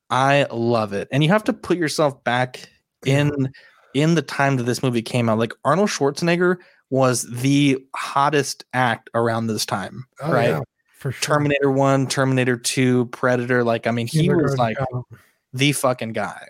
[0.09, 1.07] I love it.
[1.11, 2.69] And you have to put yourself back
[3.05, 3.51] in
[3.93, 5.37] in the time that this movie came out.
[5.39, 6.57] Like Arnold Schwarzenegger
[6.89, 10.49] was the hottest act around this time, Oh, right?
[10.49, 10.59] yeah,
[10.97, 11.21] for sure.
[11.35, 13.63] Terminator One, Terminator Two, Predator.
[13.63, 15.05] Like, I mean, he was like Cop.
[15.53, 16.47] the fucking guy.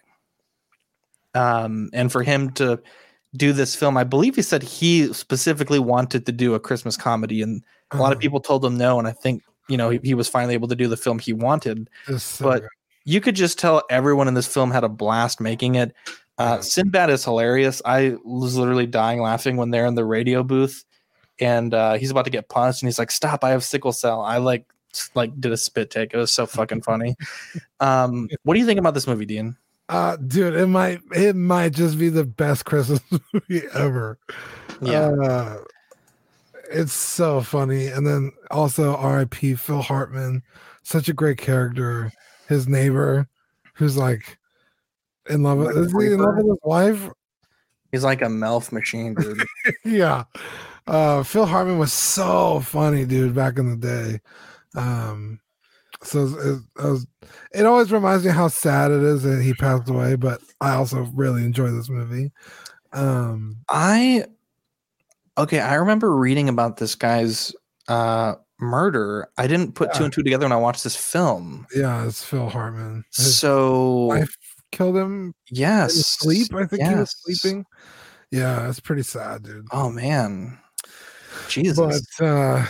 [1.34, 2.82] Um, and for him to
[3.36, 7.42] do this film, I believe he said he specifically wanted to do a Christmas comedy,
[7.42, 8.20] and a lot of Uh-huh.
[8.22, 9.00] people told him no.
[9.00, 11.32] And I think you know he, he was finally able to do the film he
[11.34, 11.90] wanted.
[12.18, 12.70] So but good.
[13.06, 15.94] you could just tell everyone in this film had a blast making it.
[16.42, 17.82] Uh, Sinbad is hilarious.
[17.86, 20.86] I was literally dying laughing when they're in the radio booth,
[21.40, 23.44] and uh, he's about to get punched, and he's like, "Stop!
[23.44, 24.66] I have sickle cell." I like
[25.14, 26.14] like did a spit take.
[26.14, 27.16] It was so fucking funny.
[27.80, 29.58] Um, what do you think about this movie, Dean?
[29.90, 33.02] Uh, dude, it might it might just be the best Christmas
[33.34, 34.20] movie ever.
[34.82, 35.08] Yeah.
[35.10, 35.58] Uh,
[36.72, 37.88] it's so funny.
[37.88, 39.56] And then also R.I.P.
[39.56, 40.44] Phil Hartman,
[40.84, 42.14] such a great character.
[42.48, 43.28] His neighbor,
[43.74, 44.38] who's like
[45.30, 47.10] in love with is he in love with his wife?
[47.92, 49.44] He's like a melf machine, dude.
[49.86, 50.24] yeah.
[50.88, 54.20] Uh Phil Hartman was so funny, dude, back in the day.
[54.76, 55.40] Um
[56.04, 57.08] so it, it, was,
[57.54, 61.02] it always reminds me how sad it is that he passed away, but I also
[61.14, 62.32] really enjoy this movie.
[62.94, 64.26] Um I
[65.38, 67.54] okay, I remember reading about this guy's
[67.88, 69.28] uh murder.
[69.38, 71.68] I didn't put two and two together when I watched this film.
[71.76, 73.04] yeah, it's Phil Hartman.
[73.16, 74.38] His So wife
[74.72, 76.54] killed him yes, sleep.
[76.54, 77.66] I think he was sleeping.
[78.32, 79.68] Yeah, that's pretty sad, dude.
[79.72, 80.58] Oh man,
[81.50, 82.06] Jesus.
[82.18, 82.66] But uh,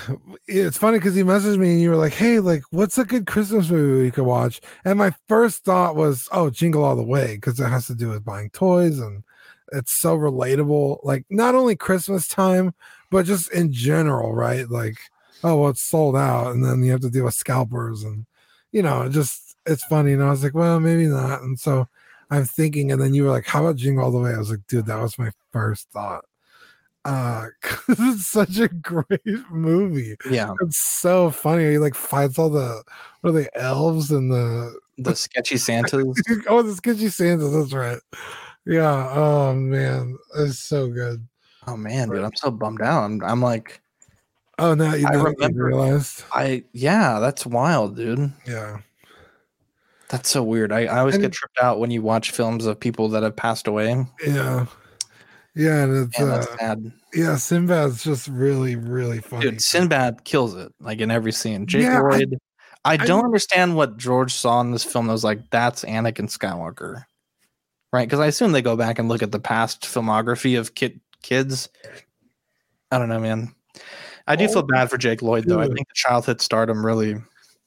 [0.48, 3.28] it's funny because he messaged me and you were like, "Hey, like, what's a good
[3.28, 7.36] Christmas movie we could watch?" And my first thought was, "Oh, Jingle All the Way,"
[7.36, 9.24] because it has to do with buying toys and
[9.72, 11.00] it's so relatable.
[11.04, 12.74] Like, not only Christmas time,
[13.10, 14.70] but just in general, right?
[14.70, 14.98] Like,
[15.44, 18.26] oh, well, it's sold out, and then you have to deal with scalpers, and
[18.72, 20.14] you know, just it's funny.
[20.14, 21.42] And I was like, well, maybe not.
[21.42, 21.88] And so
[22.30, 24.50] I'm thinking, and then you were like, "How about Jingle All the Way?" I was
[24.52, 26.26] like, "Dude, that was my first thought."
[27.04, 32.48] uh 'cause it's such a great movie yeah, it's so funny he like fights all
[32.52, 32.84] the
[33.22, 36.04] what are they elves and the the sketchy Santas.
[36.48, 37.98] oh the sketchy santas that's right
[38.68, 41.28] yeah oh man it's so good
[41.68, 43.04] Oh man, dude, I'm so bummed out.
[43.04, 43.82] I'm, I'm like,
[44.60, 48.32] oh now you, I now remember- realized I yeah, that's wild, dude.
[48.46, 48.78] yeah
[50.12, 50.72] That's so weird.
[50.72, 53.36] I, I always And- get tripped out when you watch films of people that have
[53.36, 54.06] passed away.
[54.26, 54.66] yeah
[55.56, 56.92] yeah and it's Man, uh, that's sad.
[57.14, 61.66] yeah sinbad's just really really funny Dude, Sinbad kills it like in every scene.
[61.68, 62.38] Jake Yeah, Lloyd.
[62.86, 65.84] I, I don't mean- understand what George saw in this film that was like, that's
[65.86, 67.04] Anakin Skywalker.
[67.94, 68.08] Right?
[68.08, 71.68] Because I assume they go back and look at the past filmography of kid kids.
[72.90, 73.54] I don't know, man.
[74.28, 75.60] I do feel bad for Jake Lloyd though.
[75.60, 77.16] I Oh, think the childhood stardom really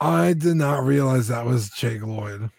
[0.00, 2.50] i did not realize that was jake lloyd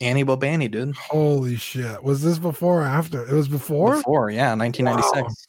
[0.00, 0.96] Annie Bobani, dude.
[0.96, 5.46] holy shit was this before or after it was before Before, yeah, 1996.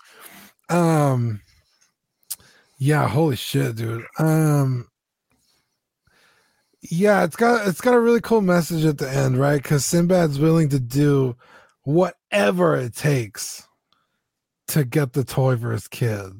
[0.69, 1.41] Um
[2.77, 4.05] yeah, holy shit, dude.
[4.19, 4.87] Um
[6.81, 9.61] yeah, it's got it's got a really cool message at the end, right?
[9.61, 11.35] Because Sinbad's willing to do
[11.83, 13.67] whatever it takes
[14.67, 16.31] to get the toy for his kid.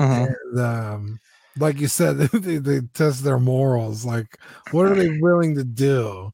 [0.00, 0.32] Mhm.
[0.52, 1.18] And um
[1.58, 4.04] like you said, they, they test their morals.
[4.04, 4.38] Like,
[4.70, 6.32] what are they willing to do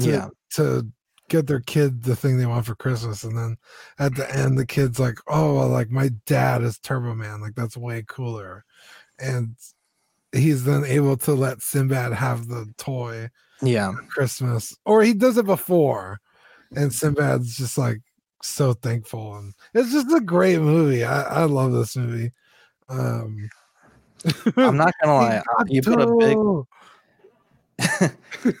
[0.00, 0.28] to, Yeah.
[0.54, 0.86] to
[1.28, 3.22] get their kid the thing they want for Christmas?
[3.24, 3.56] And then
[3.98, 7.54] at the end, the kid's like, Oh, well, like my dad is Turbo Man, like
[7.54, 8.64] that's way cooler.
[9.18, 9.54] And
[10.32, 13.30] he's then able to let Sinbad have the toy
[13.62, 13.92] Yeah.
[14.08, 14.76] Christmas.
[14.84, 16.20] Or he does it before.
[16.74, 17.98] And Sinbad's just like
[18.42, 19.36] so thankful.
[19.36, 21.04] And it's just a great movie.
[21.04, 22.32] I, I love this movie.
[22.88, 23.50] Um
[24.56, 25.42] I'm not gonna lie.
[25.68, 26.36] You put a big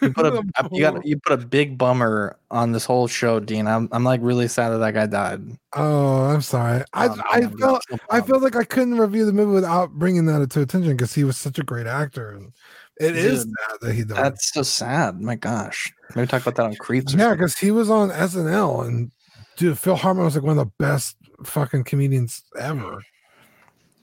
[0.02, 3.66] you put a you got you put a big bummer on this whole show, Dean.
[3.66, 5.42] I'm I'm like really sad that that guy died.
[5.74, 6.84] Oh, I'm sorry.
[6.92, 10.26] I Oh, I felt so I felt like I couldn't review the movie without bringing
[10.26, 12.30] that to attention because he was such a great actor.
[12.30, 12.52] And
[12.98, 14.24] it is Dude, sad that he died.
[14.24, 15.20] That's so sad.
[15.20, 15.92] My gosh.
[16.14, 17.14] Maybe talk about that on Creeps.
[17.14, 19.10] Yeah, because he was on SNL and
[19.56, 23.02] dude, Phil Hartman was like one of the best fucking comedians ever.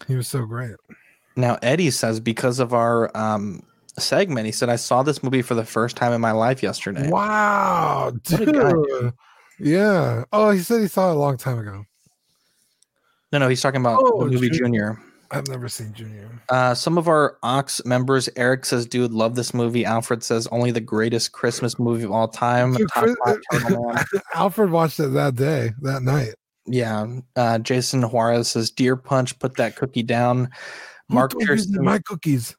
[0.08, 0.76] He was so great.
[1.38, 3.64] Now Eddie says because of our um
[3.98, 7.10] segment, he said I saw this movie for the first time in my life yesterday.
[7.10, 9.14] Wow, guy, dude.
[9.60, 10.24] Yeah.
[10.34, 11.84] Oh, he said he saw it a long time ago.
[13.32, 14.58] No, no, he's talking about Oh, the movie Junior.
[14.96, 15.02] Junior.
[15.30, 16.42] I've never seen Junior.
[16.48, 20.72] Uh, some of our Ox members, Eric says, "Dude, love this movie." Alfred says, "Only
[20.72, 24.06] the greatest Christmas movie of all time." Dude, Chris- five Turtle Man.
[24.34, 26.36] Alfred watched it that day, that night.
[26.66, 27.06] yeah.
[27.36, 30.50] Uh, Jason Juarez says, "Deer Punch, put that cookie down."
[31.10, 32.56] Mark told you to eat Pearson, my cookies.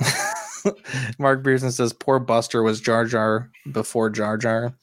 [1.18, 4.74] Mark Pearson says, "Poor Booster was Jar Jar before Jar Jar."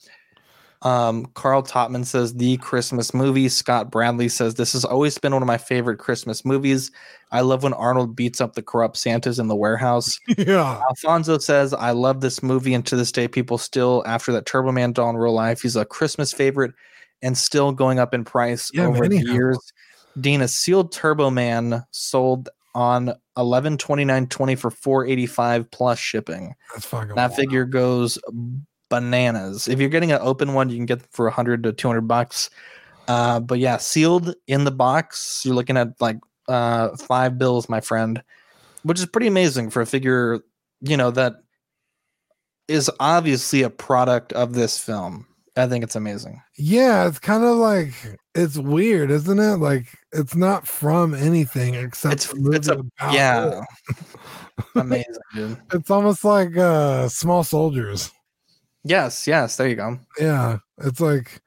[0.82, 3.48] Um, Carl Topman says the Christmas movie.
[3.48, 6.92] Scott Bradley says this has always been one of my favorite Christmas movies.
[7.32, 10.20] I love when Arnold beats up the corrupt Santas in the warehouse.
[10.38, 10.82] Yeah.
[10.90, 14.72] Alfonso says I love this movie, and to this day, people still after that Turbo
[14.74, 16.74] Man Dawn Real Life, he's a Christmas favorite
[17.22, 19.58] and still going up in price Yeah, over the years.
[20.20, 25.70] Dean, a sealed Turbo Man sold on eleven twenty nine twenty for four eighty five
[25.72, 26.56] plus shipping.
[26.74, 27.36] That's fucking That wild.
[27.36, 28.18] figure goes
[28.90, 29.68] bananas.
[29.68, 32.50] If you're getting an open one, you can get for 100 to 200 bucks.
[33.08, 36.18] Uh, but yeah, sealed in the box, you're looking at like
[36.48, 38.22] uh, five bills, my friend,
[38.84, 40.42] which is pretty amazing for a figure,
[40.82, 41.34] you know, that
[42.68, 45.26] is obviously a product of this film.
[45.56, 46.42] I think it's amazing.
[46.58, 47.94] Yeah, it's kind of like
[48.34, 49.58] it's weird, isn't it?
[49.58, 53.14] Like it's not from anything except It's, it's a, about it.
[53.14, 53.62] yeah,
[54.76, 55.58] amazing, dude.
[55.74, 58.12] It's almost like uh small soldiers.
[58.84, 60.00] Yes, yes, there you go.
[60.20, 60.58] Yeah.
[60.80, 61.40] It's like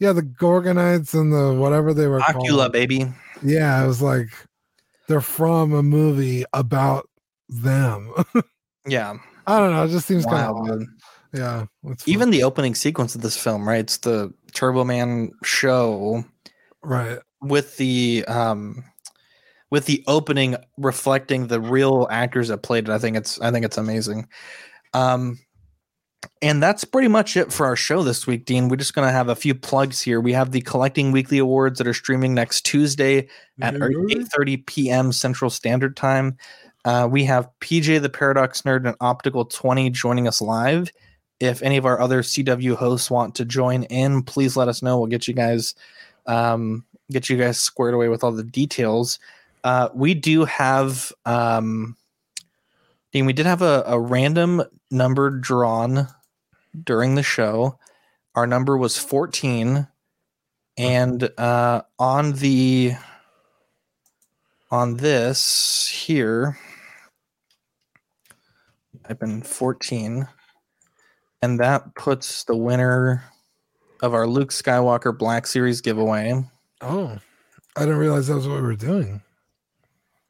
[0.00, 2.72] yeah, the Gorgonites and the whatever they were Ocula, called.
[2.72, 3.06] baby.
[3.42, 4.28] Yeah, it was like
[5.08, 7.08] they're from a movie about
[7.48, 8.12] them.
[8.86, 9.14] Yeah.
[9.46, 10.84] I don't know, it just seems kind of odd.
[11.34, 11.66] Yeah.
[12.06, 13.80] Even the opening sequence of this film, right?
[13.80, 16.24] It's the Turbo Man show
[16.82, 17.18] right.
[17.42, 18.84] with the um
[19.70, 22.92] with the opening reflecting the real actors that played it.
[22.92, 24.28] I think it's I think it's amazing.
[24.92, 25.38] Um
[26.40, 28.68] and that's pretty much it for our show this week, Dean.
[28.68, 30.22] We're just going to have a few plugs here.
[30.22, 33.28] We have the Collecting Weekly Awards that are streaming next Tuesday
[33.60, 33.80] at Yeah.
[33.80, 35.12] 8:30 p.m.
[35.12, 36.38] Central Standard Time.
[36.84, 40.90] Uh, we have PJ the Paradox Nerd and Optical 20 joining us live.
[41.40, 44.98] If any of our other CW hosts want to join in, please let us know.
[44.98, 45.74] We'll get you guys
[46.26, 49.18] um, get you guys squared away with all the details.
[49.62, 51.96] Uh, we do have um,
[53.14, 56.08] Dean, we did have a, a random number drawn
[56.82, 57.78] during the show.
[58.34, 59.86] Our number was 14.
[60.76, 62.94] And uh, on the
[64.72, 66.58] on this here,
[69.08, 70.26] I've been 14.
[71.44, 73.22] And that puts the winner
[74.00, 76.42] of our Luke Skywalker Black Series giveaway.
[76.80, 77.18] Oh.
[77.76, 79.20] I didn't realize that was what we were doing.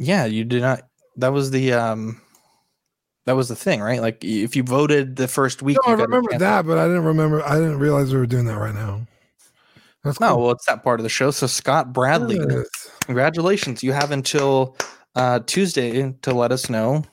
[0.00, 0.88] Yeah, you did not.
[1.16, 2.20] That was the um,
[3.26, 4.00] that was the thing, right?
[4.00, 7.44] Like if you voted the first week, No, I remember that, but I didn't remember
[7.44, 9.06] I didn't realize we were doing that right now.
[10.02, 11.30] That's No, well, it's that part of the show.
[11.30, 12.90] So Scott Bradley, Yes.
[13.04, 13.84] congratulations!
[13.84, 14.76] You have until
[15.14, 17.04] uh, Tuesday to let us know.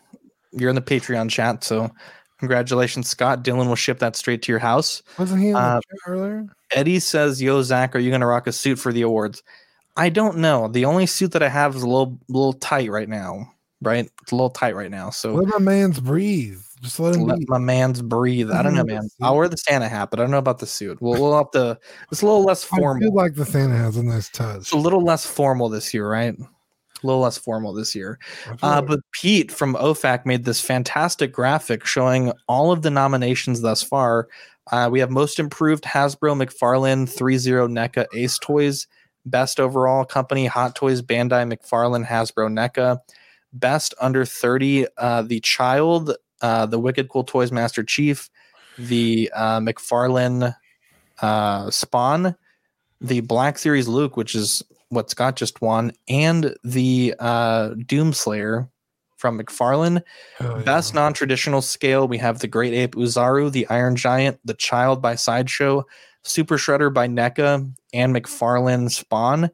[0.54, 1.92] You're in the Patreon chat, so
[2.42, 3.44] congratulations, Scott.
[3.44, 5.02] Dylan will ship that straight to your house.
[5.18, 6.48] Wasn't he Uh, earlier?
[6.74, 9.42] Eddie says, "Yo, Zach, are you going to rock a suit for the awards?"
[9.96, 10.68] I don't know.
[10.68, 13.54] The only suit that I have is a little, little tight right now.
[13.84, 15.10] Right, it's a little tight right now.
[15.10, 16.60] So Let my man's breathe.
[16.82, 18.52] Just let him let my man's breathe.
[18.52, 19.08] I don't know, man.
[19.22, 21.00] I'll wear the Santa hat, but I don't know about the suit.
[21.02, 21.80] We'll, we'll have to.
[22.12, 22.96] It's a little less formal.
[22.96, 24.58] I do like the Santa has a nice touch.
[24.58, 26.36] It's a little less formal this year, right?
[27.04, 28.20] A little less formal this year.
[28.62, 33.82] Uh, but Pete from OFAC made this fantastic graphic showing all of the nominations thus
[33.82, 34.28] far.
[34.72, 38.88] Uh, we have most improved Hasbro, McFarlane, 3-0 NECA, Ace Toys,
[39.26, 43.00] best overall company Hot Toys, Bandai, McFarlane, Hasbro, NECA,
[43.54, 48.30] best under 30, uh, The Child, uh, the Wicked Cool Toys Master Chief,
[48.78, 50.56] the uh, McFarlane
[51.22, 52.36] uh, Spawn,
[53.00, 58.70] the Black Series Luke, which is what Scott just won, and the uh, Doomslayer
[59.18, 60.02] from McFarlane.
[60.38, 60.64] Hell yeah.
[60.64, 65.02] Best non traditional scale, we have the Great Ape Uzaru, the Iron Giant, the Child
[65.02, 65.86] by Sideshow,
[66.24, 69.50] Super Shredder by NECA, and McFarlane Spawn.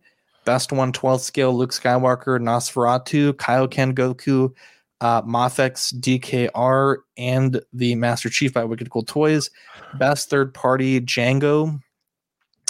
[0.46, 4.54] Best 112 scale, Luke Skywalker, Nosferatu, Kaioken Goku,
[5.02, 9.52] uh, Mafex DKR, and the Master Chief by Wicked Cool Toys.
[10.00, 11.80] Best third party, Django,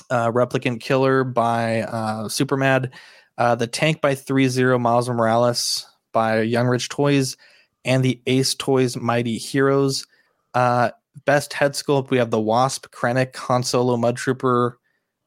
[0.09, 2.91] uh, Replicant Killer by uh, Supermad,
[3.37, 7.37] uh, the Tank by 3-0 Miles Morales by Young Rich Toys,
[7.85, 10.05] and the Ace Toys Mighty Heroes.
[10.53, 10.89] Uh,
[11.25, 14.79] best head sculpt, we have the Wasp, Krennic, Han Solo, Mud Trooper,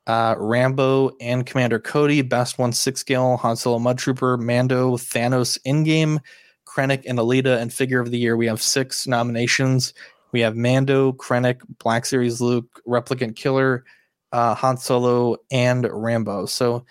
[0.06, 2.22] uh, Rambo, and Commander Cody.
[2.22, 6.20] Best 1 6 scale, Han Solo, Mud Trooper, Mando, Thanos in game,
[6.66, 7.60] Krennic, and Alita.
[7.60, 9.94] And Figure of the Year, we have six nominations.
[10.32, 13.84] We have Mando, Krennic, Black Series Luke, Replicant Killer,
[14.32, 16.46] uh, Han Solo, and Rambo.
[16.46, 16.84] So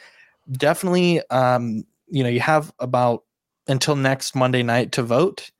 [0.51, 3.23] definitely, um, you know, you have about
[3.67, 5.51] until next Monday night to vote,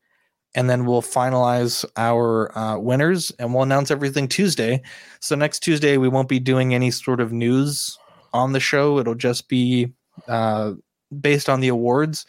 [0.55, 4.81] and then we'll finalize our uh, winners and we'll announce everything Tuesday.
[5.19, 7.97] So next Tuesday we won't be doing any sort of news
[8.33, 8.99] on the show.
[8.99, 9.93] It'll just be
[10.27, 10.73] uh,
[11.21, 12.25] based on the awards,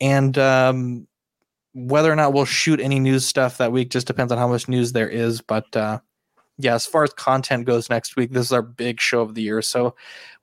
[0.00, 1.06] and um,
[1.74, 4.68] whether or not we'll shoot any news stuff that week just depends on how much
[4.68, 5.40] news there is.
[5.40, 6.00] But uh,
[6.58, 9.42] yeah, as far as content goes next week, this is our big show of the
[9.42, 9.62] year.
[9.62, 9.94] So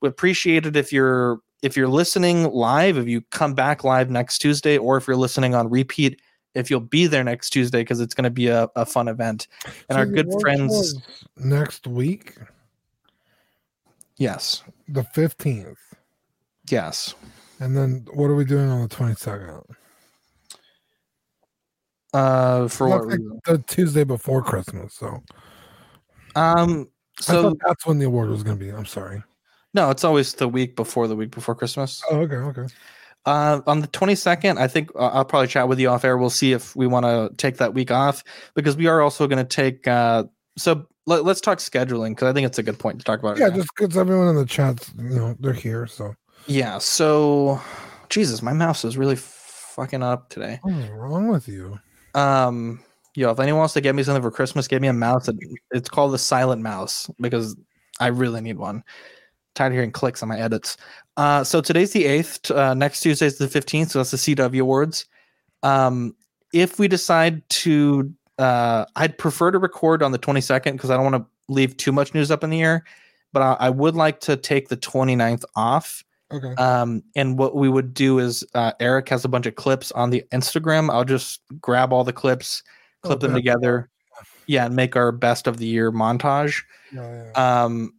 [0.01, 4.39] we appreciate it if you're if you're listening live, if you come back live next
[4.39, 6.21] Tuesday, or if you're listening on repeat,
[6.55, 9.47] if you'll be there next Tuesday because it's going to be a, a fun event.
[9.89, 10.95] And So our good friends,
[11.37, 12.37] next week,
[14.17, 15.79] yes, the fifteenth,
[16.69, 17.15] yes.
[17.59, 19.61] and then what are we doing on the twenty second?
[22.13, 24.93] Uh, for what like the Tuesday before Christmas.
[24.93, 25.23] So,
[26.35, 28.71] Um, so that's when the award was going to be.
[28.71, 29.23] I'm sorry.
[29.73, 32.01] no, it's always the week before the week before Christmas.
[32.09, 32.73] Oh, okay, okay.
[33.25, 36.17] Uh, on the 22nd, I think uh, I'll probably chat with you off air.
[36.17, 38.23] We'll see if we want to take that week off
[38.53, 39.87] because we are also going to take.
[39.87, 40.25] Uh,
[40.57, 43.37] so let, us talk scheduling because I think it's a good point to talk about.
[43.37, 45.87] Yeah, just because everyone in the chat, you know, they're here.
[45.87, 46.15] So,
[46.47, 46.79] yeah.
[46.79, 47.61] So,
[48.09, 50.59] Jesus, my mouse is really fucking up today.
[50.61, 51.79] what's wrong with you?
[52.15, 52.83] Um,
[53.15, 55.29] yo, if anyone wants to get me something for Christmas, get me a mouse.
[55.71, 57.55] It's called the Silent Mouse because
[57.99, 58.83] I really need one.
[59.55, 60.77] Tired of hearing clicks on my edits.
[61.15, 62.49] Uh, so today's the eighth.
[62.49, 63.91] Uh, next Tuesday is the fifteenth.
[63.91, 65.05] So that's the CW Awards.
[65.61, 66.15] Um,
[66.53, 70.95] if we decide to, uh, I'd prefer to record on the twenty second because I
[70.95, 72.83] don't want to leave too much news up in the air.
[73.31, 76.03] But I, I would like to take the 29th off.
[76.31, 76.53] Okay.
[76.55, 80.09] Um, and what we would do is uh, Eric has a bunch of clips on
[80.09, 80.89] the Instagram.
[80.91, 82.63] I'll just grab all the clips,
[83.03, 83.89] clip them together,
[84.47, 86.63] yeah, and make our best of the year montage.
[86.91, 87.63] Yeah, yeah.
[87.63, 87.93] Um,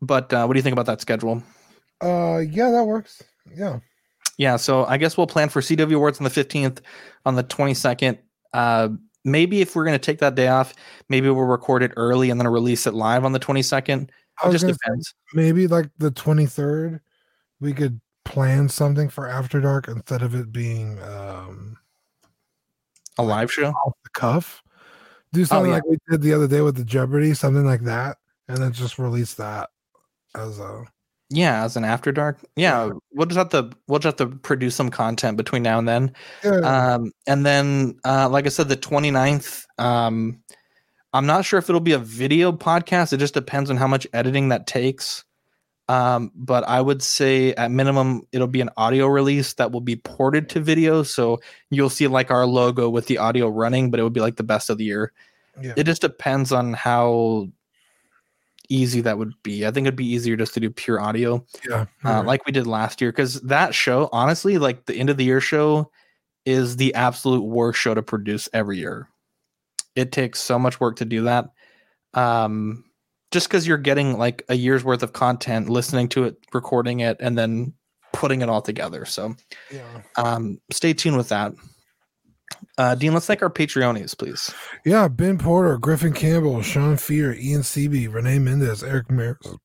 [0.00, 1.42] but uh, what do you think about that schedule?
[2.02, 3.22] Uh, yeah, that works.
[3.54, 3.80] Yeah.
[4.38, 6.80] Yeah, so I guess we'll plan for CW Awards on the 15th,
[7.24, 8.18] on the 22nd.
[8.52, 8.90] Uh,
[9.24, 10.74] maybe if we're going to take that day off,
[11.08, 14.10] maybe we'll record it early and then release it live on the 22nd.
[14.44, 15.14] It just depends.
[15.32, 17.00] maybe like the 23rd,
[17.60, 21.78] we could plan something for After Dark instead of it being um
[23.18, 23.68] A live show?
[23.70, 24.62] off the cuff.
[25.32, 25.74] Do something Oh, yeah.
[25.76, 28.98] like we did the other day with the Jeopardy, something like that, and then just
[28.98, 29.70] release that
[30.34, 30.84] as a
[31.30, 32.38] Yeah, as an after dark.
[32.56, 35.88] Yeah, we'll just have to we'll just have to produce some content between now and
[35.88, 36.12] then.
[36.44, 36.60] yeah.
[36.94, 40.40] Um, and then, uh, like I said, the 29th, um,
[41.12, 43.12] I'm not sure if it'll be a video podcast.
[43.12, 45.24] It just depends on how much editing that takes.
[45.88, 49.96] Um, but I would say at minimum, it'll be an audio release that will be
[49.96, 51.02] ported to video.
[51.04, 54.36] So you'll see like our logo with the audio running, but it would be like
[54.36, 55.12] the best of the year.
[55.60, 55.74] yeah.
[55.76, 57.48] It just depends on how
[58.68, 59.66] easy that would be.
[59.66, 61.86] I think it'd be easier just to do pure audio yeah.
[62.04, 62.26] uh, alright.
[62.26, 65.40] like we did last year because that show honestly like the end of the year
[65.40, 65.90] show
[66.44, 69.08] is the absolute worst show to produce every year
[69.94, 71.50] it takes so much work to do that
[72.14, 72.84] um
[73.32, 77.16] just because you're getting like a year's worth of content listening to it recording it
[77.20, 77.72] and then
[78.12, 79.34] putting it all together so
[79.70, 80.02] yeah.
[80.16, 81.52] um stay tuned with that
[82.78, 84.54] uh dean let's thank our patreonies please
[84.84, 89.56] Yeah, Ben Porter, Griffin Campbell, Sean Fear, Ian Seaby, Renee Mendez, Eric Maris.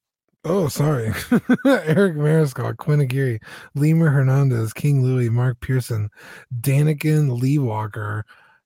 [0.44, 1.10] Oh, sorry.
[1.66, 3.40] Eric Mariscal, Quinn Aguirre,
[3.76, 6.10] Lemur Hernandez, King Louis, Mark Pearson,
[6.60, 8.26] Danikin, Lee Walker,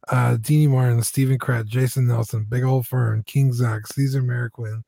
[0.09, 4.81] uh, Deanie Martin, Stephen Kret, Jason Nelson, Big Old Fern, King Zach, Caesar Mariquin,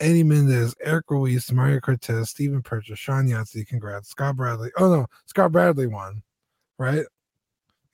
[0.00, 4.10] Eddie Mendez, Eric Ruiz, Mario Cortez, Stephen Purchase, Sean Yancey, congrats.
[4.10, 4.70] Scott Bradley.
[4.78, 6.22] Oh, no, Scott Bradley won,
[6.78, 7.04] right?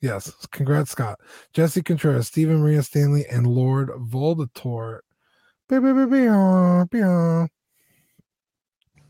[0.01, 1.19] Yes, congrats, Scott.
[1.53, 4.99] Jesse Contreras, Stephen Maria Stanley, and Lord Voldator.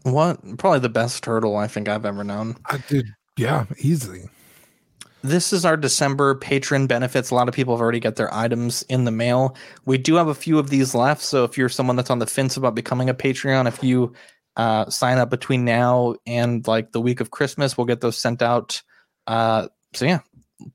[0.03, 3.07] What probably the best turtle i think i've ever known I did,
[3.37, 4.29] yeah, easily.
[5.25, 7.31] This is our December patron benefits.
[7.31, 9.57] A lot of people have already got their items in the mail.
[9.83, 11.23] We do have a few of these left.
[11.23, 14.13] So if you're someone that's on the fence about becoming a Patreon, if you
[14.55, 18.43] uh, sign up between now and like the week of Christmas, we'll get those sent
[18.43, 18.83] out.
[19.25, 20.19] Uh, so yeah,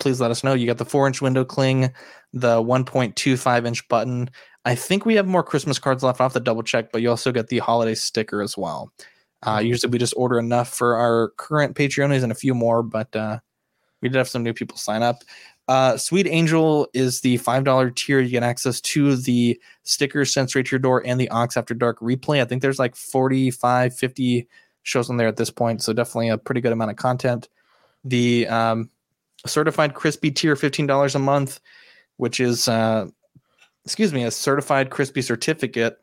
[0.01, 0.55] please let us know.
[0.55, 1.93] You got the four inch window cling,
[2.33, 4.31] the 1.25 inch button.
[4.65, 6.21] I think we have more Christmas cards left.
[6.21, 8.93] I'll have to double check, but you also get the holiday sticker as well.
[9.45, 13.15] Uh, usually we just order enough for our current Patreonies and a few more, but
[13.15, 13.39] uh,
[14.03, 15.23] we did have some new people sign up.
[15.69, 18.21] Uh, Sweet Angel is the $5 tier.
[18.21, 21.75] You get access to the stickers sent straight to your door and the Ox After
[21.75, 22.41] Dark replay.
[22.41, 24.49] I think there's like 45, 50
[24.83, 25.83] shows on there at this point.
[25.83, 27.49] So definitely a pretty good amount of content.
[28.03, 28.91] The um,
[29.47, 31.61] certified crispy tier, $15 a month,
[32.17, 33.07] which is, uh,
[33.85, 35.99] excuse me, a certified crispy certificate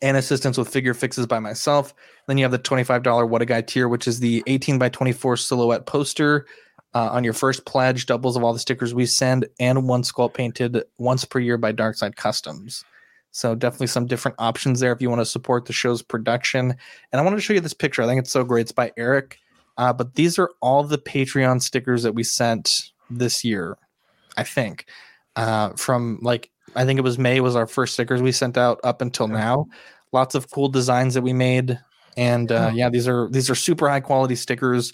[0.00, 1.94] and assistance with figure fixes by myself.
[2.26, 5.36] Then you have the $25 What a Guy tier, which is the 18 by 24
[5.38, 6.46] silhouette poster
[6.94, 10.34] uh, on your first pledge, doubles of all the stickers we send, and one sculpt
[10.34, 12.84] painted once per year by Darkside Customs.
[13.32, 16.76] So definitely some different options there if you want to support the show's production.
[17.10, 18.02] And I wanted to show you this picture.
[18.02, 18.62] I think it's so great.
[18.62, 19.38] It's by Eric.
[19.76, 23.76] Uh, but these are all the Patreon stickers that we sent this year,
[24.36, 24.86] I think.
[25.34, 28.78] Uh, from like I think it was May was our first stickers we sent out
[28.84, 29.66] up until now.
[30.12, 31.78] Lots of cool designs that we made,
[32.16, 34.92] and uh, yeah, these are these are super high quality stickers,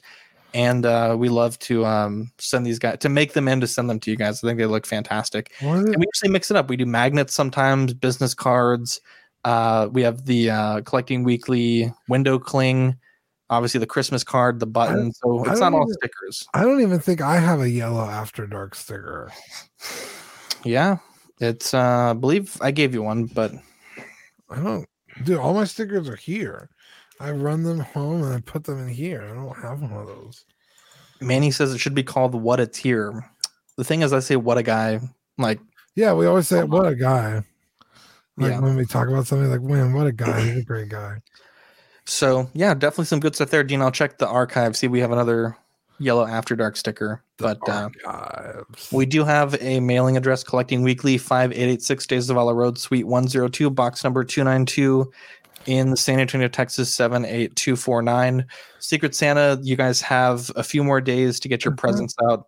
[0.54, 3.88] and uh, we love to um, send these guys to make them in to send
[3.88, 4.42] them to you guys.
[4.42, 5.52] I think they look fantastic.
[5.60, 6.68] And we usually mix it up.
[6.68, 9.00] We do magnets sometimes, business cards.
[9.44, 12.96] Uh, we have the uh, collecting weekly window cling,
[13.48, 15.12] obviously the Christmas card, the button.
[15.12, 16.46] So it's not all even- stickers.
[16.52, 19.30] I don't even think I have a yellow After Dark sticker.
[20.64, 20.98] Yeah,
[21.40, 21.72] it's.
[21.72, 23.52] Uh, I believe I gave you one, but
[24.50, 24.86] I don't,
[25.24, 25.38] dude.
[25.38, 26.68] All my stickers are here.
[27.20, 29.22] I run them home and I put them in here.
[29.22, 30.44] I don't have one of those.
[31.20, 33.30] Manny says it should be called "What a Tier."
[33.76, 35.00] The thing is, I say "What a Guy."
[35.36, 35.60] Like,
[35.94, 37.44] Yeah, we always say, "What a guy!"
[38.36, 38.60] Like Yeah.
[38.60, 40.40] when we talk about something, like, "Man, what a guy!
[40.40, 41.18] He's a great guy."
[42.06, 43.62] so yeah, definitely some good stuff there.
[43.62, 44.76] Dean, I'll check the archive.
[44.76, 45.56] See, if we have another
[45.98, 47.90] yellow After Dark sticker, but uh,
[48.90, 54.02] we do have a mailing address collecting weekly 5886 De Zavala Road, Suite 102, box
[54.02, 55.12] number 292
[55.70, 58.44] in San Antonio, Texas 78249.
[58.80, 62.46] Secret Santa, you guys have a few more days to get your presents out.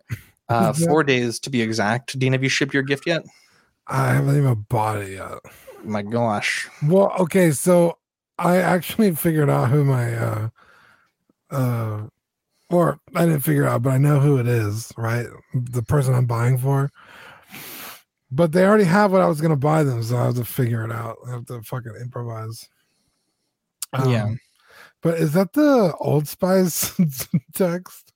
[0.49, 0.87] Uh, Yeah.
[0.87, 2.19] four days to be exact.
[2.19, 3.23] Dean, have you shipped your gift yet?
[3.87, 5.39] I haven't even bought it yet.
[5.83, 6.67] My gosh.
[6.85, 7.97] Well, okay, so
[8.37, 10.49] I actually figured out who my uh
[11.49, 12.01] uh
[12.69, 15.27] or I didn't figure out, but I know who it is, right?
[15.53, 16.91] The person I'm buying for.
[18.31, 20.83] But they already have what I was gonna buy them, so I have to figure
[20.83, 21.17] it out.
[21.27, 22.67] I have to fucking improvise.
[24.07, 24.23] Yeah.
[24.25, 24.39] Um,
[25.01, 26.93] But is that the Old Spice
[27.53, 28.13] text?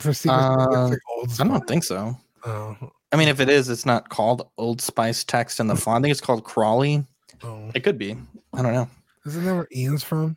[0.00, 2.16] For Secret Uh, like Old I don't think so.
[2.44, 2.76] Oh,
[3.12, 6.02] I mean, if it is, it's not called Old Spice text in the font.
[6.02, 7.04] I think it's called Crawley.
[7.42, 7.70] oh.
[7.74, 8.16] It could be.
[8.54, 8.88] I don't know.
[9.26, 10.36] Isn't that where Ian's from?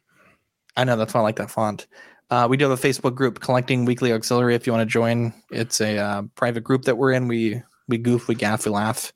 [0.78, 1.88] I know that's why I like that font.
[2.30, 4.56] Uh, we do have a Facebook group, Collecting Weekly Auxiliary.
[4.56, 7.28] If you want to join, it's a uh, private group that we're in.
[7.28, 9.12] We we goof, we gaff, we laugh,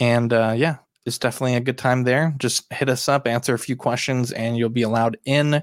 [0.00, 2.34] and uh, yeah, it's definitely a good time there.
[2.38, 5.54] Just hit us up, answer a few questions, and you'll be allowed in.
[5.54, 5.62] Uh,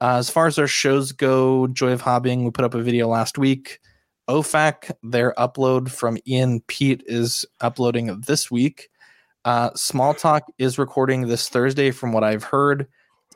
[0.00, 3.38] as far as our shows go, Joy of Hobbying, we put up a video last
[3.38, 3.80] week.
[4.28, 8.88] OFAC, their upload from Ian Pete is uploading this week.
[9.44, 12.86] Uh, Small Talk is recording this Thursday, from what I've heard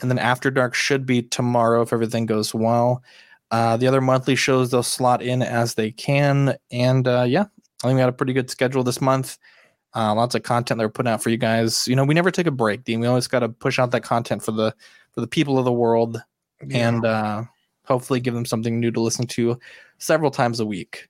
[0.01, 3.03] and then After Dark should be tomorrow if everything goes well.
[3.51, 7.43] Uh, the other monthly shows they'll slot in as they can, and uh, yeah,
[7.83, 9.39] I think we got a pretty good schedule this month.
[9.97, 11.89] Uh, lots of content that we're putting out for you guys.
[11.89, 13.01] You know, we never take a break, Dean.
[13.01, 14.75] We always got to push out that content for the
[15.13, 16.23] for the people of the world,
[16.71, 17.45] and uh,
[17.85, 19.59] hopefully give them something new to listen to
[19.97, 21.09] several times a week.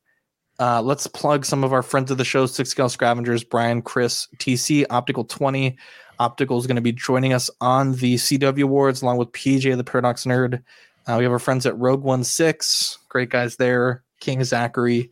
[0.60, 4.28] Uh, let's plug some of our friends of the show: Six Scale Scavengers, Brian, Chris,
[4.36, 5.76] TC, Optical Twenty.
[6.20, 9.84] Optical is going to be joining us on the CW Awards along with PJ, the
[9.84, 10.62] Paradox Nerd.
[11.08, 14.04] Uh, we have our friends at Rogue One Six, great guys there.
[14.20, 15.10] King Zachary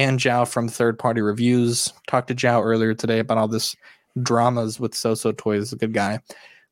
[0.00, 1.92] and Zhao from Third Party Reviews.
[2.06, 3.76] Talked to Zhao earlier today about all this
[4.22, 5.74] dramas with Soso Toys.
[5.74, 6.20] A good guy,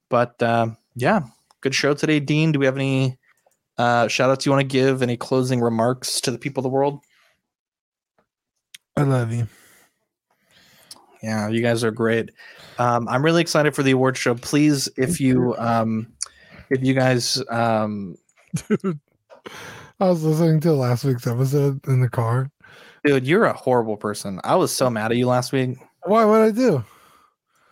[0.08, 1.20] but uh, yeah,
[1.60, 2.20] good show today.
[2.20, 3.18] Dean, do we have any
[3.76, 5.02] uh, shout outs you want to give?
[5.02, 7.00] Any closing remarks to the people of the world?
[8.96, 9.46] I love you.
[11.22, 12.30] Yeah, you guys are great.
[12.78, 14.36] Um, I'm really excited for the award show.
[14.36, 16.10] Please, if you um,
[16.70, 18.16] if you guys um,
[18.54, 18.98] Dude,
[20.00, 22.50] I was listening to last week's episode in the car.
[23.08, 24.40] Dude, you're a horrible person.
[24.44, 25.78] I was so mad at you last week.
[26.04, 26.24] Why?
[26.24, 26.84] What I do?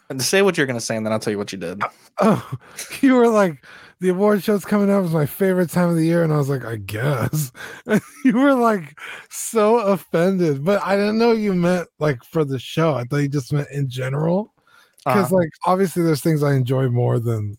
[0.08, 1.82] And say what you're gonna say, and then I'll tell you what you did.
[2.20, 2.50] Oh,
[3.00, 3.64] you were like,
[4.00, 5.04] the award show's coming up.
[5.04, 7.50] It's my favorite time of the year, and I was like, I guess.
[7.86, 8.98] And you were like
[9.30, 12.94] so offended, but I didn't know you meant like for the show.
[12.94, 14.54] I thought you just meant in general.
[14.98, 15.36] Because Uh-huh.
[15.36, 17.58] like obviously, there's things I enjoy more than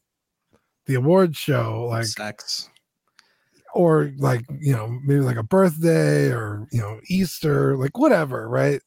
[0.85, 2.69] the award show, like sex.
[3.77, 8.81] Or like you know maybe like a birthday or you know Easter, like whatever, right?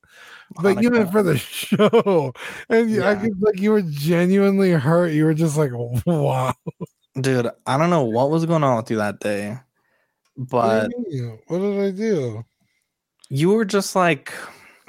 [0.60, 2.32] But meant for the show,
[2.68, 5.12] and you I could like you were genuinely hurt.
[5.12, 5.70] You were just like,
[6.06, 6.52] wow.
[7.20, 9.58] Dude, I don't know what was going on with you that day,
[10.36, 12.44] but you what did I do?
[13.28, 14.32] you were just like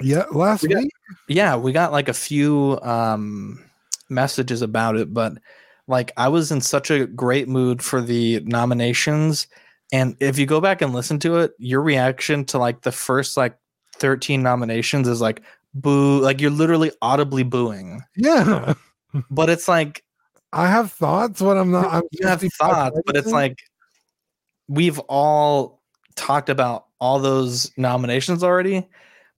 [0.00, 0.92] Yeah, last We got- week.
[1.28, 3.62] yeah we got like a few um
[4.08, 5.32] messages about it but
[5.86, 9.46] like i was in such a great mood for the nominations
[9.92, 13.36] and if you go back and listen to it your reaction to like the first
[13.36, 13.56] like
[13.96, 15.42] 13 nominations is like
[15.74, 18.74] boo like you're literally audibly booing Yeah,
[19.30, 20.02] but it's like
[20.54, 21.86] I have thoughts when I'm not.
[21.86, 23.58] I'm you have 55 thoughts but it's like
[24.68, 25.82] we've all
[26.14, 28.88] talked about all those nominations already,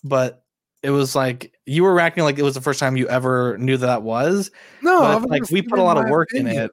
[0.02, 0.44] but
[0.82, 3.76] it was like you were acting like it was the first time you ever knew
[3.76, 4.50] that, that was.
[4.82, 6.70] No, like we put a lot of work in it.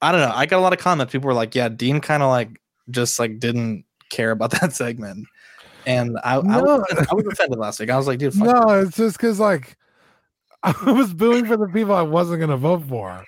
[0.00, 0.32] I don't know.
[0.32, 1.12] I got a lot of comments.
[1.12, 5.26] People were like, "Yeah, Dean kind of like just like didn't care about that segment,"
[5.86, 7.90] and I, I, was, I was offended last week.
[7.90, 9.76] I was like, "Dude, fuck No, it's just because like
[10.62, 13.24] I was booing for the people I wasn't gonna vote for.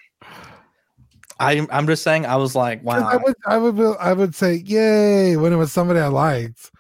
[1.39, 2.27] I, I'm just saying.
[2.27, 3.23] I was like, 'Cause I wow.
[3.25, 6.71] would, I would, I would say yay when it was somebody I liked,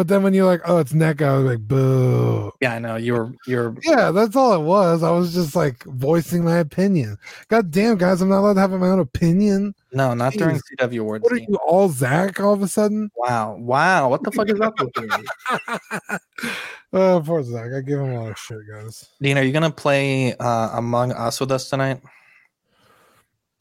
[0.00, 2.50] but then when you're like, oh, it's NECA, I was like, boo.
[2.62, 3.76] Yeah, I know You're You're.
[3.82, 5.02] Yeah, that's all it was.
[5.02, 7.18] I was just like voicing my opinion.
[7.48, 9.74] God damn, guys, I'm not allowed to have my own opinion.
[9.92, 11.22] No, not during CW awards.
[11.22, 13.10] What are you all Zach all of a sudden?
[13.14, 14.08] Wow, wow.
[14.08, 16.48] What the fuck is up with you?
[16.94, 17.70] Oh, poor Zach.
[17.76, 19.06] I give him a lot of shit, guys.
[19.20, 22.00] Dean, are you gonna play uh, Among Us with us tonight?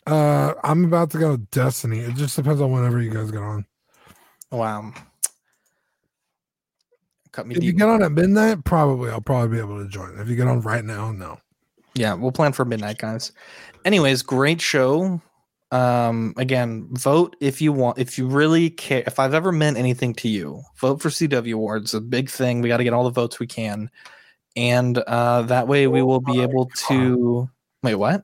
[0.08, 2.00] Uh, I'm about to go to Destiny.
[2.00, 3.66] It just depends on whenever you guys get on.
[4.52, 4.94] Wow.
[7.40, 10.20] Cut me If you get on at midnight, probably I'll probably be able to join.
[10.20, 11.40] If you get on right now, no.
[11.96, 13.32] Yeah, we'll plan for midnight, guys.
[13.86, 15.22] Anyways, great show.
[15.72, 17.98] Um, again, vote if you want.
[17.98, 21.94] If you really care, if I've ever meant anything to you, vote for CW Awards.
[21.94, 22.60] A big thing.
[22.60, 23.90] We got to get all the votes we can,
[24.58, 27.50] and uh, that way we will be able to.
[27.84, 28.22] Wait, what?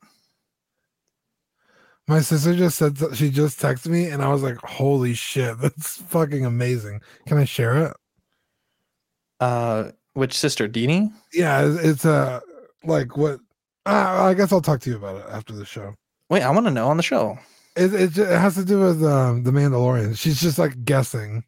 [2.10, 6.02] My sister just said she just texted me, and I was like, "Holy shit, that's
[6.02, 7.94] fucking amazing!" Can I share it?
[9.40, 11.12] Uh, which sister, Deanie?
[11.34, 12.40] Yeah, it's, uh,
[12.84, 13.40] like what?
[13.86, 15.94] Uh, I guess I'll talk to you about it after the show.
[16.30, 17.38] Wait, I want to know on the show.
[17.76, 20.18] It it, it has to do with um, the Mandalorian.
[20.18, 21.44] She's just like guessing.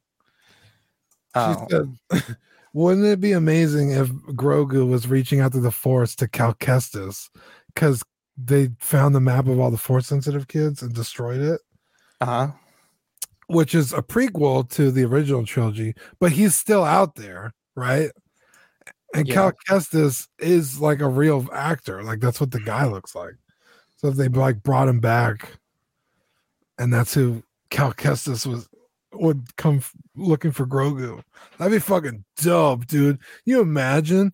[1.35, 2.35] Oh, She said,
[2.73, 7.29] "Wouldn't it be amazing if Grogu was reaching out to the Force to Cal Kestis
[7.73, 8.03] because
[8.37, 11.61] they found the map of all the Force sensitive kids and destroyed it,
[12.21, 12.47] uh huh.
[13.47, 18.11] which is a prequel to the original trilogy, but he's still out there, right?"
[19.13, 19.33] And Yeah.
[19.33, 22.67] Cal Kestis is like a real actor, like that's what the mm-hmm.
[22.67, 23.35] guy looks like.
[23.97, 25.57] So if they like brought him back,
[26.77, 28.67] and that's who Cal Kestis was
[29.13, 31.23] would come f- looking for Grogu.
[31.57, 33.19] That'd be fucking dope, dude.
[33.45, 34.33] You imagine?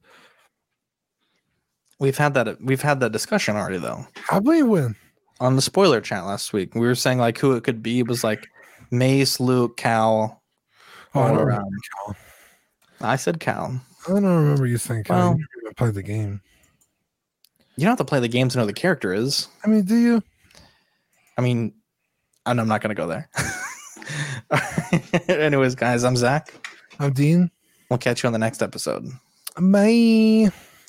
[2.00, 2.60] We've had that.
[2.62, 4.06] We've had that discussion already, though.
[4.16, 4.96] How many win?
[5.44, 6.74] on the spoiler chat last week.
[6.74, 8.00] We were saying like who it could be.
[8.00, 8.48] It was like
[8.92, 10.42] Mace, Luke, Cal.
[11.14, 11.72] Oh, I around.
[12.06, 12.16] Cal.
[13.04, 13.80] I said Cal.
[14.08, 15.18] I don't remember you saying Cal.
[15.18, 16.42] Well- you never even played the game.
[17.76, 19.48] You don't have to play the game to know the character is.
[19.64, 20.24] I mean, do you?
[21.38, 21.74] I mean,
[22.46, 23.30] and I'm not gonna go there.
[25.28, 26.54] Anyways, guys, I'm Zach.
[27.00, 27.50] I'm Dean.
[27.90, 29.08] We'll catch you on the next episode.
[29.60, 30.52] Bye.